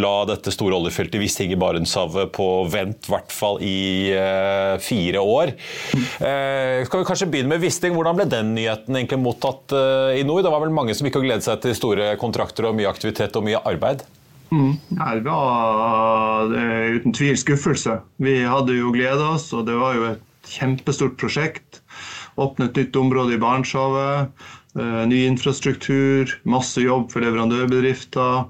la 0.00 0.12
dette 0.30 0.52
store 0.54 0.78
oljefeltet 0.78 1.20
Wisting 1.20 1.52
i 1.52 1.58
Barentshavet 1.60 2.32
på 2.32 2.46
vent, 2.72 3.04
i 3.04 3.12
hvert 3.12 3.34
fall 3.34 3.60
i 3.60 3.80
uh, 4.16 4.80
fire 4.80 5.20
år. 5.20 5.52
Uh, 6.16 6.86
skal 6.88 7.02
vi 7.02 7.08
kanskje 7.10 7.28
begynne 7.28 7.52
med 7.52 7.60
Wisting. 7.60 7.92
Hvordan 7.96 8.16
ble 8.16 8.28
den 8.32 8.54
nyheten 8.56 8.96
egentlig 8.96 9.20
mottatt 9.20 9.74
uh, 9.76 10.14
i 10.16 10.24
nord? 10.24 10.46
Det 10.46 10.52
var 10.54 10.64
vel 10.64 10.72
mange 10.72 10.96
som 10.96 11.08
gikk 11.08 11.18
og 11.20 11.26
gledet 11.26 11.44
seg 11.44 11.60
til 11.60 11.76
store 11.76 12.14
kontrakter 12.20 12.70
og 12.70 12.78
mye 12.78 12.88
aktivitet 12.88 13.36
og 13.36 13.44
mye 13.44 13.60
arbeid? 13.68 14.06
Mm. 14.48 14.78
Det 14.96 15.26
var 15.28 16.48
uten 16.96 17.12
tvil 17.12 17.36
skuffelse. 17.36 17.98
Vi 18.16 18.38
hadde 18.48 18.78
jo 18.78 18.94
gleda 18.96 19.34
oss, 19.34 19.50
og 19.52 19.68
det 19.68 19.76
var 19.76 19.98
jo 19.98 20.08
et 20.14 20.24
kjempestort 20.48 21.18
prosjekt. 21.20 21.82
Åpne 22.38 22.68
et 22.68 22.78
nytt 22.78 22.96
område 22.96 23.36
i 23.36 23.40
Barentshavet. 23.42 24.32
Uh, 24.78 25.02
ny 25.10 25.24
infrastruktur, 25.26 26.30
masse 26.46 26.82
jobb 26.82 27.08
for 27.12 27.24
leverandørbedrifter. 27.24 28.44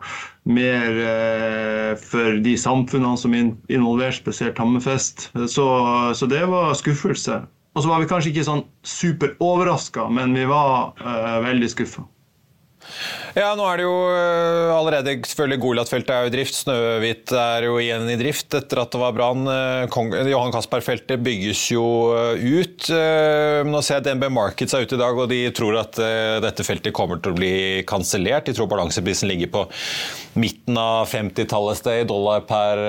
Mer 0.48 0.98
uh, 0.98 1.92
for 2.00 2.40
de 2.44 2.56
samfunnene 2.60 3.20
som 3.20 3.36
er 3.36 4.16
spesielt 4.16 4.60
Hammerfest. 4.60 5.30
Så, 5.46 5.68
så, 6.14 6.28
det 6.30 6.44
var 6.50 6.76
skuffelse. 6.76 7.42
Og 7.76 7.84
så 7.84 7.90
var 7.90 8.02
vi 8.02 8.10
kanskje 8.10 8.32
ikke 8.34 8.48
sånn 8.48 8.64
superoverraska, 8.86 10.08
men 10.12 10.34
vi 10.36 10.46
var 10.50 10.94
uh, 11.00 11.38
veldig 11.46 11.72
skuffa. 11.72 12.04
Ja, 13.36 13.52
nå 13.54 13.64
er 13.68 13.78
det 13.78 13.84
jo 13.84 13.96
eh, 14.10 14.70
allerede 14.72 15.12
selvfølgelig 15.28 15.60
Goliat-feltet 15.62 16.12
er 16.14 16.24
jo 16.24 16.30
i 16.30 16.32
drift. 16.32 16.56
Snøhvit 16.56 17.32
er 17.36 17.66
jo 17.68 17.76
igjen 17.78 18.08
i 18.10 18.16
drift 18.18 18.56
etter 18.56 18.80
at 18.82 18.94
det 18.94 19.00
var 19.02 19.14
brann. 19.14 19.44
Eh, 19.52 19.98
Johan 20.32 20.54
Castberg-feltet 20.54 21.22
bygges 21.22 21.60
jo 21.74 21.84
eh, 22.16 22.42
ut. 22.58 22.88
Nå 23.68 23.82
ser 23.84 23.98
jeg 23.98 24.02
at 24.02 24.08
DNB 24.08 24.30
Markets 24.34 24.74
er 24.74 24.86
ute 24.86 24.96
i 24.96 25.02
dag, 25.02 25.20
og 25.20 25.30
de 25.30 25.40
tror 25.54 25.76
at 25.80 25.98
dette 26.42 26.64
feltet 26.66 26.94
kommer 26.96 27.20
til 27.22 27.34
å 27.34 27.38
bli 27.38 27.52
kansellert. 27.88 28.48
De 28.48 28.56
tror 28.56 28.70
balanseprisen 28.70 29.30
ligger 29.30 29.52
på 29.52 29.64
midten 30.38 30.78
av 30.78 31.08
50-tallet 31.10 31.80
sted 31.80 32.02
i 32.02 32.08
dollar 32.08 32.44
per 32.48 32.82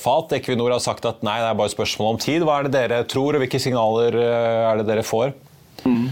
fat. 0.00 0.36
Equinor 0.38 0.74
har 0.74 0.84
sagt 0.84 1.06
at 1.08 1.24
nei, 1.26 1.38
det 1.42 1.50
er 1.52 1.58
bare 1.60 1.72
spørsmål 1.72 2.14
om 2.14 2.20
tid. 2.20 2.44
Hva 2.44 2.60
er 2.60 2.68
det 2.68 2.76
dere 2.76 3.02
tror, 3.08 3.36
og 3.36 3.44
hvilke 3.44 3.62
signaler 3.62 4.18
er 4.18 4.80
det 4.80 4.88
dere 4.90 5.06
får? 5.06 5.34
Mm. 5.84 6.08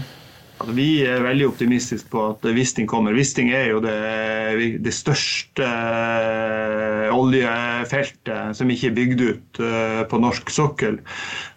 Altså, 0.63 0.77
vi 0.77 1.03
er 1.03 1.25
veldig 1.25 1.49
optimistiske 1.49 2.07
på 2.07 2.21
at 2.29 2.45
Wisting 2.55 2.85
kommer. 2.87 3.11
Wisting 3.11 3.49
er 3.51 3.65
jo 3.73 3.81
det, 3.83 4.77
det 4.79 4.93
største 4.95 5.67
eh, 5.67 7.09
oljefeltet 7.11 8.55
som 8.55 8.71
ikke 8.71 8.87
er 8.87 8.95
bygd 8.95 9.23
ut 9.25 9.59
eh, 9.59 9.99
på 10.07 10.21
norsk 10.23 10.53
sokkel. 10.55 11.01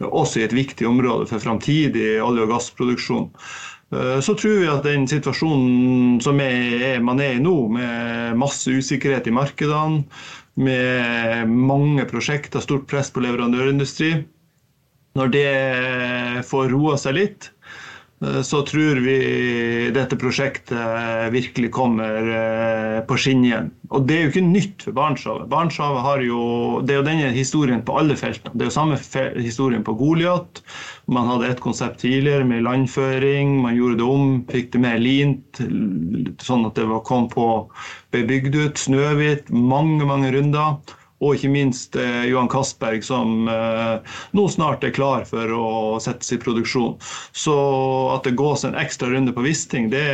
Også 0.03 0.43
i 0.43 0.47
et 0.49 0.57
viktig 0.59 0.91
område 0.91 1.31
for 1.31 1.39
framtidig 1.39 2.17
olje- 2.19 2.49
og 2.49 2.51
gassproduksjon. 2.57 3.31
Eh, 3.95 4.19
så 4.27 4.35
tror 4.35 4.59
vi 4.65 4.75
at 4.75 4.91
den 4.91 5.07
situasjonen 5.07 6.19
som 6.27 6.43
er, 6.43 6.99
man 6.99 7.23
er 7.23 7.39
i 7.39 7.45
nå, 7.47 7.57
med 7.79 8.35
masse 8.43 8.75
usikkerhet 8.75 9.31
i 9.31 9.39
markedene, 9.39 10.03
med 10.59 11.47
mange 11.47 12.11
prosjekter, 12.11 12.59
stort 12.59 12.91
press 12.91 13.15
på 13.15 13.23
leverandørindustri, 13.23 14.17
når 15.15 15.31
det 15.31 15.51
får 16.51 16.73
roa 16.75 16.99
seg 16.99 17.23
litt, 17.23 17.53
så 18.17 18.63
tror 18.65 18.97
vi 19.05 19.17
dette 19.93 20.17
prosjektet 20.17 21.33
virkelig 21.35 21.69
kommer 21.77 22.31
eh, 22.33 23.01
på 23.05 23.19
skinnene. 23.21 23.69
Og 23.93 24.07
det 24.09 24.17
er 24.17 24.23
jo 24.25 24.31
ikke 24.31 24.45
nytt 24.47 24.87
for 24.87 24.97
Barentshavet. 24.97 25.51
Barentshavet 25.53 26.01
har 26.07 26.25
jo, 26.25 26.41
Det 26.81 26.95
er 26.95 27.03
jo 27.03 27.07
denne 27.11 27.29
historien 27.37 27.85
på 27.85 27.99
alle 28.01 28.17
feltene. 28.17 28.55
Det 28.55 28.65
er 28.65 28.71
jo 28.71 28.77
samme 28.79 28.97
historien 29.37 29.85
på 29.85 29.95
Goliat. 30.01 30.63
Man 31.13 31.29
hadde 31.29 31.53
et 31.53 31.61
konsept 31.61 32.01
tidligere 32.01 32.49
med 32.49 32.65
landføring. 32.65 33.61
Man 33.61 33.77
gjorde 33.77 34.01
det 34.01 34.09
om, 34.09 34.35
fikk 34.49 34.73
det 34.73 34.85
mer 34.87 34.99
lint, 35.03 35.61
sånn 36.41 36.65
at 36.71 36.81
det 36.81 36.89
kom 37.05 37.29
på, 37.29 37.51
bebygd 38.17 38.57
ut. 38.57 38.81
Snøhvit. 38.81 39.53
Mange, 39.53 40.09
mange 40.09 40.33
runder 40.33 40.81
og 41.25 41.37
ikke 41.37 41.51
minst 41.53 41.97
eh, 41.97 42.27
Johan 42.31 42.51
Castberg, 42.53 43.05
som 43.05 43.49
eh, 43.49 44.17
nå 44.37 44.47
snart 44.53 44.85
er 44.85 44.95
klar 44.97 45.25
for 45.29 45.53
å 45.57 45.69
settes 46.03 46.35
i 46.37 46.41
produksjon. 46.43 46.97
Så 47.33 47.57
at 48.15 48.29
det 48.29 48.37
gås 48.37 48.67
en 48.69 48.77
ekstra 48.77 49.11
runde 49.13 49.33
på 49.37 49.47
Wisting, 49.47 49.89
det, 49.93 50.05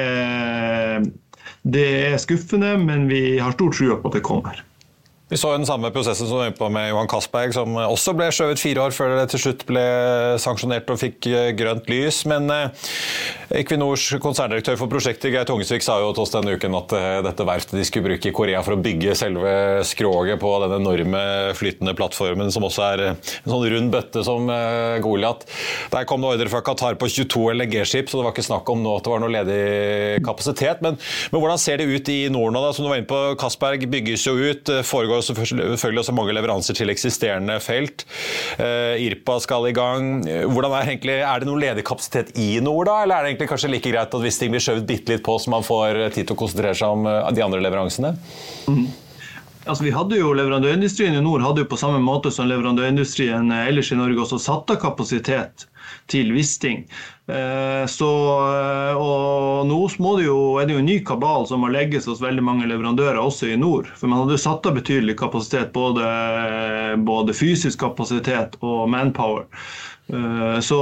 det 1.62 1.88
er 2.12 2.20
skuffende, 2.22 2.76
men 2.78 3.08
vi 3.10 3.40
har 3.42 3.56
stor 3.56 3.74
tro 3.74 3.96
på 3.96 4.12
at 4.12 4.20
det 4.20 4.26
kommer. 4.26 4.62
Vi 5.32 5.38
så 5.40 5.54
den 5.54 5.64
samme 5.64 5.88
prosessen 5.88 6.28
som 6.28 6.42
vi 6.42 6.50
på 6.52 6.66
med 6.68 6.90
Johan 6.90 7.08
Castberg, 7.08 7.54
som 7.56 7.72
også 7.80 8.12
ble 8.12 8.26
skjøvet 8.36 8.60
fire 8.60 8.82
år 8.84 8.92
før 8.92 9.14
det 9.16 9.30
til 9.32 9.40
slutt 9.40 9.62
ble 9.64 9.84
sanksjonert 10.42 10.90
og 10.92 10.98
fikk 11.00 11.24
eh, 11.30 11.46
grønt 11.56 11.86
lys. 11.88 12.18
Men 12.28 12.52
eh, 12.52 12.90
Equinors 13.62 14.10
konserndirektør 14.20 14.76
for 14.76 14.92
prosjektet, 14.92 15.30
Geir 15.32 15.48
Tungesvik, 15.48 15.86
sa 15.86 15.96
jo 16.02 16.10
til 16.12 16.26
oss 16.26 16.34
denne 16.34 16.52
uken 16.52 16.76
at 16.76 16.92
eh, 16.98 17.20
dette 17.24 17.46
verftet 17.48 17.78
de 17.80 17.84
skulle 17.88 18.10
bruke 18.10 18.28
i 18.28 18.34
Korea 18.36 18.60
for 18.66 18.76
å 18.76 18.82
bygge 18.84 19.14
selve 19.16 19.54
skroget 19.88 20.36
på 20.42 20.50
den 20.66 20.74
enorme 20.76 21.22
flytende 21.56 21.96
plattformen, 21.96 22.52
som 22.52 22.68
også 22.68 22.84
er 22.90 23.04
en 23.06 23.24
sånn 23.24 23.64
rund 23.72 23.88
bøtte 23.96 24.26
som 24.28 24.52
Goliat. 25.00 25.48
Der 25.96 26.04
kom 26.12 26.20
det 26.20 26.34
ordre 26.34 26.52
fra 26.52 26.60
Qatar 26.68 27.00
på 27.00 27.08
22 27.08 27.46
LNG-skip, 27.54 28.12
så 28.12 28.20
det 28.20 28.28
var 28.28 28.36
ikke 28.36 28.46
snakk 28.50 28.68
om 28.68 28.84
nå 28.84 28.98
at 28.98 29.08
det 29.08 29.14
var 29.14 29.24
noe 29.24 29.32
ledig 29.38 30.20
kapasitet. 30.28 30.84
Men, 30.84 31.00
men 31.32 31.40
hvordan 31.40 31.64
ser 31.64 31.80
det 31.80 31.88
ut 31.88 32.12
i 32.12 32.20
Norden 32.28 32.60
da? 32.60 32.76
Som 32.76 32.84
du 32.84 32.92
var 32.92 33.00
inne 33.00 33.08
på, 33.08 33.24
Castberg 33.40 33.88
bygges 33.96 34.28
jo 34.28 34.36
ut. 34.36 34.76
foregår 34.84 35.21
selvfølgelig 35.26 36.02
også 36.02 36.14
mange 36.16 36.34
leveranser 36.36 36.76
til 36.78 36.92
eksisterende 36.92 37.58
felt. 37.62 38.06
Eh, 38.58 39.02
Irpa 39.06 39.38
skal 39.42 39.68
i 39.70 39.76
gang. 39.76 40.12
Hvordan 40.26 40.72
Er 40.72 40.88
egentlig, 40.88 41.18
er 41.20 41.42
det 41.42 41.48
noe 41.48 41.60
ledig 41.60 41.84
kapasitet 41.84 42.32
i 42.40 42.56
nord, 42.64 42.86
da? 42.88 43.02
Eller 43.02 43.18
er 43.18 43.24
det 43.24 43.32
egentlig 43.32 43.50
kanskje 43.52 43.70
like 43.70 43.92
greit 43.92 44.14
at 44.14 44.24
hvis 44.24 44.38
ting 44.40 44.52
blir 44.54 44.62
skjøvet 44.62 44.88
bitte 44.88 45.12
litt 45.12 45.24
på, 45.26 45.36
så 45.38 45.52
man 45.52 45.66
får 45.66 46.08
tid 46.14 46.26
til 46.26 46.36
å 46.36 46.40
konsentrere 46.42 46.78
seg 46.78 46.96
om 46.96 47.06
eh, 47.06 47.30
de 47.36 47.44
andre 47.44 47.62
leveransene? 47.62 48.14
Mm. 48.70 48.86
Altså, 49.62 49.84
vi 49.84 49.92
hadde 49.94 50.18
jo 50.18 50.32
Leverandørindustrien 50.34 51.14
i 51.14 51.22
nord 51.22 51.44
hadde 51.44 51.62
jo 51.62 51.68
på 51.70 51.78
samme 51.78 52.00
måte 52.02 52.32
som 52.34 52.48
leverandørindustrien 52.50 53.52
ellers 53.54 53.92
i 53.94 53.98
Norge 53.98 54.24
også 54.24 54.40
satt 54.42 54.72
av 54.74 54.80
kapasitet 54.82 55.68
til 56.10 56.32
Wisting. 56.34 56.82
Eh, 57.30 57.84
så, 57.86 58.08
eh, 58.48 58.98
og 58.98 59.68
nå 59.68 59.78
må 60.02 60.16
det 60.18 60.26
jo, 60.26 60.38
er 60.58 60.66
det 60.66 60.74
jo 60.74 60.82
en 60.82 60.90
ny 60.90 60.98
kabal 61.06 61.46
som 61.46 61.62
må 61.62 61.70
legges 61.70 62.08
hos 62.10 62.22
veldig 62.22 62.42
mange 62.42 62.66
leverandører, 62.70 63.20
også 63.22 63.52
i 63.52 63.60
nord. 63.60 63.90
For 63.98 64.10
man 64.10 64.24
hadde 64.24 64.40
satt 64.42 64.66
av 64.66 64.74
betydelig 64.80 65.14
kapasitet, 65.20 65.70
både, 65.76 66.10
både 67.06 67.36
fysisk 67.36 67.84
kapasitet 67.84 68.58
og 68.66 68.90
manpower. 68.90 69.46
Eh, 70.08 70.58
så, 70.60 70.80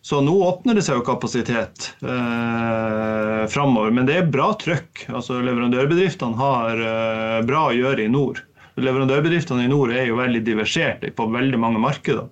så, 0.00 0.20
nå 0.24 0.36
åpner 0.46 0.78
det 0.78 0.84
seg 0.86 0.98
jo 1.00 1.04
kapasitet 1.06 1.90
eh, 2.00 3.42
framover. 3.52 3.92
Men 3.94 4.08
det 4.08 4.18
er 4.18 4.32
bra 4.32 4.52
trøkk. 4.58 5.06
Altså, 5.12 5.40
leverandørbedriftene 5.44 6.38
har 6.40 6.82
eh, 6.86 7.38
bra 7.48 7.68
å 7.68 7.76
gjøre 7.76 8.06
i 8.06 8.12
nord. 8.12 8.42
Leverandørbedriftene 8.80 9.66
i 9.66 9.70
nord 9.70 9.92
er 9.92 10.08
jo 10.08 10.20
veldig 10.20 10.42
diverserte 10.46 11.12
på 11.12 11.28
veldig 11.32 11.60
mange 11.60 11.82
markeder. 11.82 12.30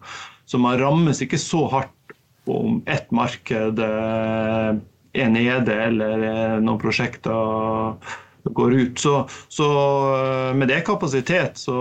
Så 0.48 0.58
man 0.58 0.80
rammes 0.80 1.20
ikke 1.22 1.38
så 1.38 1.66
hardt 1.70 2.16
om 2.50 2.80
ett 2.90 3.10
marked 3.14 3.78
eh, 3.78 4.70
er 5.12 5.30
nede 5.30 5.76
eller 5.84 6.24
eh, 6.24 6.56
noen 6.62 6.80
prosjekter 6.80 7.94
går 8.56 8.74
ut. 8.74 8.98
Så, 8.98 9.14
så 9.52 9.68
eh, 10.16 10.56
med 10.56 10.72
det 10.72 10.80
kapasitet, 10.88 11.60
så 11.60 11.76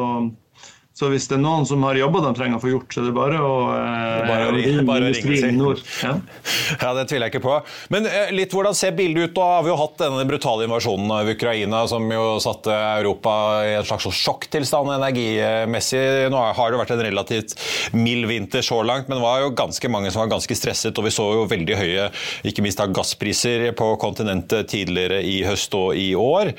så 1.00 1.08
hvis 1.08 1.30
det 1.32 1.38
er 1.38 1.40
noen 1.40 1.64
som 1.64 1.84
har 1.88 1.96
jobber 1.96 2.26
de 2.26 2.34
trenger 2.36 2.60
å 2.60 2.60
få 2.60 2.74
gjort, 2.74 2.92
så 2.92 3.00
er 3.00 3.06
det 3.08 3.14
bare 3.16 3.38
å, 3.40 3.52
eh, 3.72 4.26
bare, 4.28 4.48
ringe, 4.52 4.82
bare 4.84 5.12
ringe 5.16 5.52
nord. 5.56 5.80
Ja. 6.04 6.18
ja. 6.82 6.90
det 6.98 7.06
tviler 7.08 7.30
jeg 7.30 7.38
ikke 7.38 7.46
på. 7.46 7.54
Men 7.96 8.08
eh, 8.10 8.34
litt 8.36 8.52
hvordan 8.52 8.76
ser 8.76 8.98
bildet 8.98 9.30
ut? 9.30 9.36
Da 9.38 9.46
har 9.54 9.64
vi 9.64 9.72
jo 9.72 9.78
hatt 9.80 9.96
denne 10.02 10.26
brutale 10.28 10.68
invasjonen 10.68 11.14
av 11.16 11.32
Ukraina 11.32 11.86
som 11.88 12.04
jo 12.12 12.26
satte 12.44 12.76
Europa 12.76 13.36
i 13.64 13.78
en 13.78 13.88
slags 13.88 14.10
sjokktilstand 14.20 14.92
energimessig. 14.98 16.02
Nå 16.34 16.42
har 16.58 16.76
det 16.76 16.82
vært 16.82 16.92
en 16.98 17.06
relativt 17.06 17.56
mild 17.96 18.28
vinter 18.28 18.66
så 18.66 18.82
langt, 18.84 19.08
men 19.08 19.22
det 19.22 19.24
var 19.24 19.46
jo 19.46 19.56
ganske 19.56 19.94
mange 19.96 20.12
som 20.12 20.26
var 20.26 20.34
ganske 20.36 20.60
stresset. 20.60 21.00
Og 21.00 21.08
vi 21.08 21.16
så 21.16 21.30
jo 21.38 21.48
veldig 21.48 21.80
høye 21.80 22.10
ikke 22.52 22.68
minst 22.68 22.84
av 22.84 22.92
gasspriser 22.92 23.70
på 23.72 23.94
kontinentet 24.04 24.68
tidligere 24.76 25.24
i 25.24 25.40
høst 25.48 25.80
og 25.80 25.96
i 25.96 26.10
år. 26.20 26.52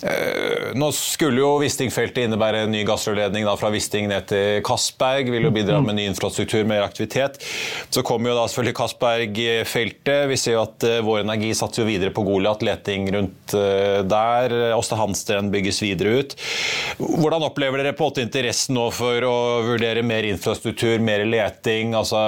Eh, 0.00 0.72
nå 0.80 0.88
skulle 0.96 1.44
jo 1.44 1.52
Wisting-feltet 1.60 2.24
innebære 2.24 2.64
en 2.64 2.72
ny 2.72 2.86
gassrørledning 2.88 3.44
fra 3.60 3.68
Wisting 3.68 3.81
Wisting 3.82 4.06
ned 4.10 4.28
til 4.30 4.62
Castberg 4.66 5.30
vil 5.32 5.48
jo 5.48 5.52
bidra 5.54 5.80
med 5.82 5.96
ny 5.98 6.06
infrastruktur, 6.12 6.62
mer 6.68 6.84
aktivitet. 6.86 7.40
Så 7.90 8.04
kommer 8.06 8.30
jo 8.30 8.36
da 8.38 8.46
selvfølgelig 8.46 8.76
Castberg-feltet. 8.78 10.28
Vi 10.30 10.38
ser 10.38 10.56
jo 10.56 10.62
at 10.62 10.86
uh, 10.86 11.00
Vår 11.02 11.24
Energi 11.24 11.50
satser 11.58 11.82
jo 11.82 11.88
videre 11.88 12.14
på 12.14 12.22
Goliat, 12.26 12.62
leting 12.62 13.08
rundt 13.14 13.56
uh, 13.58 14.02
der. 14.06 14.54
Åste 14.76 14.98
Hansten 15.00 15.50
bygges 15.52 15.82
videre 15.82 16.22
ut. 16.22 16.36
Hvordan 17.02 17.48
opplever 17.48 17.82
dere 17.82 17.96
på 17.96 18.06
en 18.06 18.12
måte 18.12 18.24
interessen 18.24 18.78
nå 18.78 18.86
for 18.94 19.26
å 19.26 19.34
vurdere 19.66 20.04
mer 20.06 20.26
infrastruktur, 20.28 21.02
mer 21.02 21.24
leting, 21.26 21.96
altså, 21.98 22.20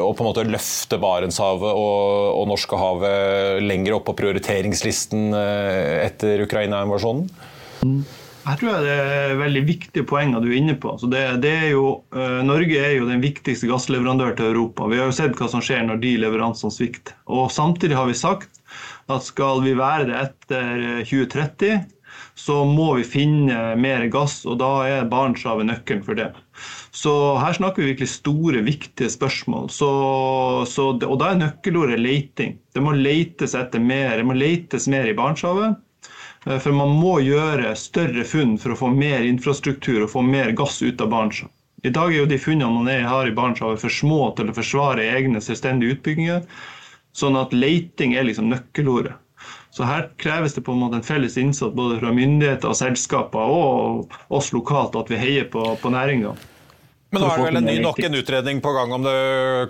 og 0.00 0.16
på 0.16 0.24
en 0.24 0.30
måte 0.30 0.48
løfte 0.48 1.00
Barentshavet 1.02 1.76
og, 1.76 2.40
og 2.40 2.48
Norskehavet 2.52 3.60
lenger 3.66 3.98
opp 3.98 4.08
på 4.08 4.16
prioriteringslisten 4.22 5.30
uh, 5.36 6.00
etter 6.06 6.46
Ukraina-invasjonen? 6.46 7.28
Mm. 7.82 8.02
Jeg 8.42 8.58
tror 8.58 8.82
det 8.82 8.92
er 8.92 9.36
veldig 9.38 9.60
viktige 9.68 10.06
poenger 10.08 10.42
du 10.42 10.48
er 10.50 10.56
inne 10.58 10.74
på. 10.82 10.96
Det, 11.06 11.22
det 11.44 11.52
er 11.68 11.68
jo, 11.76 11.86
uh, 12.16 12.40
Norge 12.42 12.80
er 12.80 12.96
jo 12.96 13.06
den 13.06 13.22
viktigste 13.22 13.68
gassleverandør 13.70 14.34
til 14.38 14.50
Europa. 14.50 14.88
Vi 14.90 14.98
har 14.98 15.06
jo 15.06 15.14
sett 15.14 15.38
hva 15.38 15.46
som 15.50 15.62
skjer 15.62 15.84
når 15.86 16.00
de 16.02 16.16
leveransene 16.24 16.74
svikter. 16.74 17.14
Og 17.30 17.52
Samtidig 17.54 17.98
har 17.98 18.10
vi 18.10 18.18
sagt 18.18 18.58
at 19.12 19.26
skal 19.26 19.62
vi 19.62 19.76
være 19.78 20.08
det 20.10 20.18
etter 20.18 20.82
2030, 21.06 21.84
så 22.34 22.62
må 22.66 22.88
vi 22.98 23.06
finne 23.06 23.76
mer 23.80 24.04
gass, 24.12 24.40
og 24.48 24.58
da 24.60 24.70
er 24.88 25.08
Barentshavet 25.10 25.68
nøkkelen 25.68 26.02
for 26.06 26.18
det. 26.18 26.30
Så 26.92 27.12
her 27.40 27.54
snakker 27.56 27.82
vi 27.82 27.92
virkelig 27.92 28.10
store, 28.16 28.64
viktige 28.66 29.10
spørsmål. 29.12 29.70
Så, 29.72 29.92
så, 30.68 30.90
og 30.96 31.16
da 31.22 31.30
er 31.30 31.40
nøkkelordet 31.44 32.00
leiting. 32.00 32.58
Det 32.74 32.82
må 32.84 32.96
letes 32.96 33.54
etter 33.58 33.82
mer. 33.82 34.16
Det 34.18 34.26
må 34.28 34.36
letes 34.36 34.88
mer 34.92 35.08
i 35.08 35.16
Barentshavet. 35.16 35.78
Eh, 36.46 36.58
for 36.58 36.74
man 36.76 36.94
må 36.98 37.18
gjøre 37.22 37.74
større 37.78 38.24
funn 38.28 38.56
for 38.60 38.74
å 38.74 38.78
få 38.84 38.92
mer 38.94 39.26
infrastruktur 39.26 40.04
og 40.04 40.12
få 40.14 40.22
mer 40.26 40.52
gass 40.58 40.80
ut 40.82 41.00
av 41.00 41.10
Barentshavet. 41.12 41.54
I 41.82 41.90
dag 41.90 42.12
er 42.12 42.20
jo 42.20 42.28
de 42.30 42.38
funnene 42.38 42.70
man 42.70 43.08
har 43.10 43.26
i 43.26 43.34
Barentshavet 43.34 43.80
for 43.82 43.90
små 43.90 44.20
til 44.38 44.50
å 44.50 44.54
forsvare 44.54 45.08
egne 45.16 45.40
selvstendige 45.42 45.96
utbygginger. 45.96 46.44
Sånn 47.12 47.34
at 47.36 47.52
leiting 47.52 48.14
er 48.14 48.28
liksom 48.28 48.52
nøkkelordet. 48.52 49.16
Så 49.74 49.88
her 49.88 50.06
kreves 50.20 50.54
det 50.54 50.62
på 50.62 50.74
en 50.76 50.82
måte 50.84 51.00
en 51.00 51.06
felles 51.06 51.34
innsats 51.40 51.74
både 51.74 51.98
fra 51.98 52.12
myndigheter 52.14 52.70
og 52.70 52.78
selskaper 52.78 53.54
og 53.56 54.14
oss 54.30 54.52
lokalt, 54.54 54.94
at 54.94 55.10
vi 55.10 55.18
heier 55.18 55.48
på, 55.50 55.64
på 55.82 55.90
næringa. 55.90 56.36
Men 57.12 57.20
nå 57.20 57.28
er 57.28 57.40
det 57.42 57.44
vel 57.44 57.58
en 57.60 57.66
ny, 57.68 57.74
nok 57.84 57.98
en 58.06 58.14
utredning 58.16 58.60
på 58.64 58.70
gang 58.72 58.92
om 58.96 59.02
det 59.04 59.16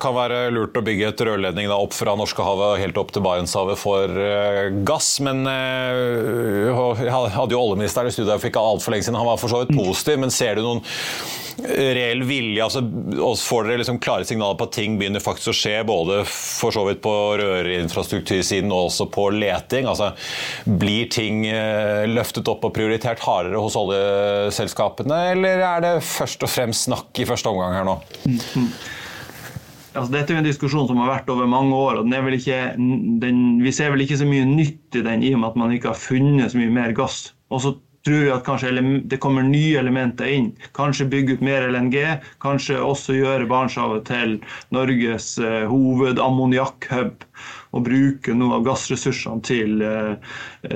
kan 0.02 0.14
være 0.14 0.44
lurt 0.55 0.76
å 0.78 0.83
bygge 0.87 1.09
et 1.11 1.22
rørledning 1.26 1.66
da, 1.66 1.74
opp 1.74 1.96
fra 1.96 2.14
Norskehavet 2.18 2.78
helt 2.78 3.00
opp 3.02 3.11
til 3.11 3.24
Barentshavet 3.26 3.81
for 3.81 4.14
uh, 4.14 4.68
gass. 4.87 5.16
Men 5.26 5.42
uh, 5.50 6.70
jeg 7.02 7.11
hadde 7.11 7.50
jo 7.57 7.59
oljeministeren 7.59 8.12
i 8.12 8.14
studio 8.14 8.38
for 8.38 8.52
ikke 8.52 8.62
altfor 8.62 8.94
lenge 8.94 9.09
siden. 9.09 9.18
Han 9.18 9.33
var 9.33 9.42
for 9.42 9.50
så 9.50 9.64
vidt 9.64 9.74
positiv, 9.74 10.22
men 10.22 10.31
ser 10.31 10.61
du 10.61 10.62
noen 10.68 10.85
reell 11.62 12.22
vilje? 12.26 12.62
Altså, 12.62 12.83
får 13.42 13.66
dere 13.66 13.81
liksom 13.83 13.98
klare 14.02 14.26
signaler 14.28 14.57
på 14.59 14.68
at 14.68 14.74
ting 14.76 14.96
begynner 15.00 15.22
faktisk 15.22 15.52
å 15.52 15.57
skje, 15.57 15.74
både 15.88 16.22
for 16.28 16.74
så 16.74 16.87
vidt 16.87 17.02
på 17.05 17.12
rørinfrastruktursiden 17.42 18.72
og 18.72 18.87
også 18.87 19.09
på 19.12 19.26
leting? 19.35 19.90
Altså, 19.90 20.12
blir 20.64 21.11
ting 21.12 21.42
uh, 21.50 22.07
løftet 22.07 22.48
opp 22.55 22.70
og 22.70 22.74
prioritert 22.78 23.22
hardere 23.26 23.61
hos 23.62 23.76
oljeselskapene, 23.78 25.20
eller 25.35 25.66
er 25.66 25.85
det 25.85 25.92
først 26.07 26.46
og 26.46 26.55
fremst 26.55 26.87
snakk 26.87 27.22
i 27.22 27.28
første 27.33 27.53
omgang 27.53 27.79
her 27.81 27.88
nå? 27.88 27.97
Altså, 29.92 30.09
dette 30.14 30.33
er 30.33 30.40
en 30.40 30.47
diskusjon 30.47 30.87
som 30.88 31.01
har 31.03 31.11
vært 31.11 31.31
over 31.33 31.49
mange 31.51 31.77
år. 31.77 32.01
og 32.01 32.33
ikke, 32.33 32.75
den, 33.21 33.62
Vi 33.62 33.73
ser 33.73 33.90
vel 33.92 34.01
ikke 34.01 34.16
så 34.16 34.29
mye 34.29 34.45
nytt 34.49 34.97
i 34.97 35.05
den 35.05 35.23
i 35.23 35.35
og 35.35 35.40
med 35.40 35.51
at 35.51 35.57
man 35.57 35.73
ikke 35.73 35.92
har 35.92 36.01
funnet 36.01 36.53
så 36.53 36.59
mye 36.59 36.73
mer 36.73 36.92
gass. 36.97 37.35
Og 37.51 37.61
så 37.61 37.75
tror 38.07 38.25
vi 38.25 38.31
at 38.35 38.45
kanskje 38.47 38.73
det 39.07 39.21
kommer 39.23 39.45
nye 39.47 39.79
elementer 39.79 40.27
inn. 40.27 40.53
Kanskje 40.75 41.09
bygge 41.12 41.37
ut 41.37 41.45
mer 41.45 41.68
LNG. 41.68 41.99
Kanskje 42.42 42.81
også 42.81 43.18
gjøre 43.18 43.49
Barentshavet 43.51 44.07
til 44.09 44.38
Norges 44.75 45.37
uh, 45.38 45.68
hovedammoniakkhub. 45.71 47.27
Og 47.72 47.85
bruke 47.87 48.35
noe 48.37 48.58
av 48.58 48.64
gassressursene 48.66 49.40
til 49.46 49.80
uh, 49.80 50.16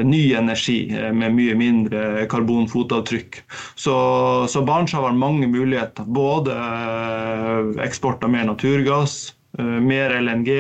ny 0.00 0.22
energi 0.38 0.78
uh, 0.96 1.10
med 1.12 1.34
mye 1.36 1.56
mindre 1.58 2.26
karbonfotavtrykk. 2.32 3.42
Så, 3.74 3.96
så 4.48 4.62
Barentshavet 4.64 5.10
har 5.10 5.18
mange 5.20 5.48
muligheter. 5.52 6.06
Både 6.08 6.56
eksport 7.84 8.24
av 8.24 8.32
mer 8.32 8.46
naturgass, 8.48 9.34
mer 9.56 10.12
LNG 10.20 10.50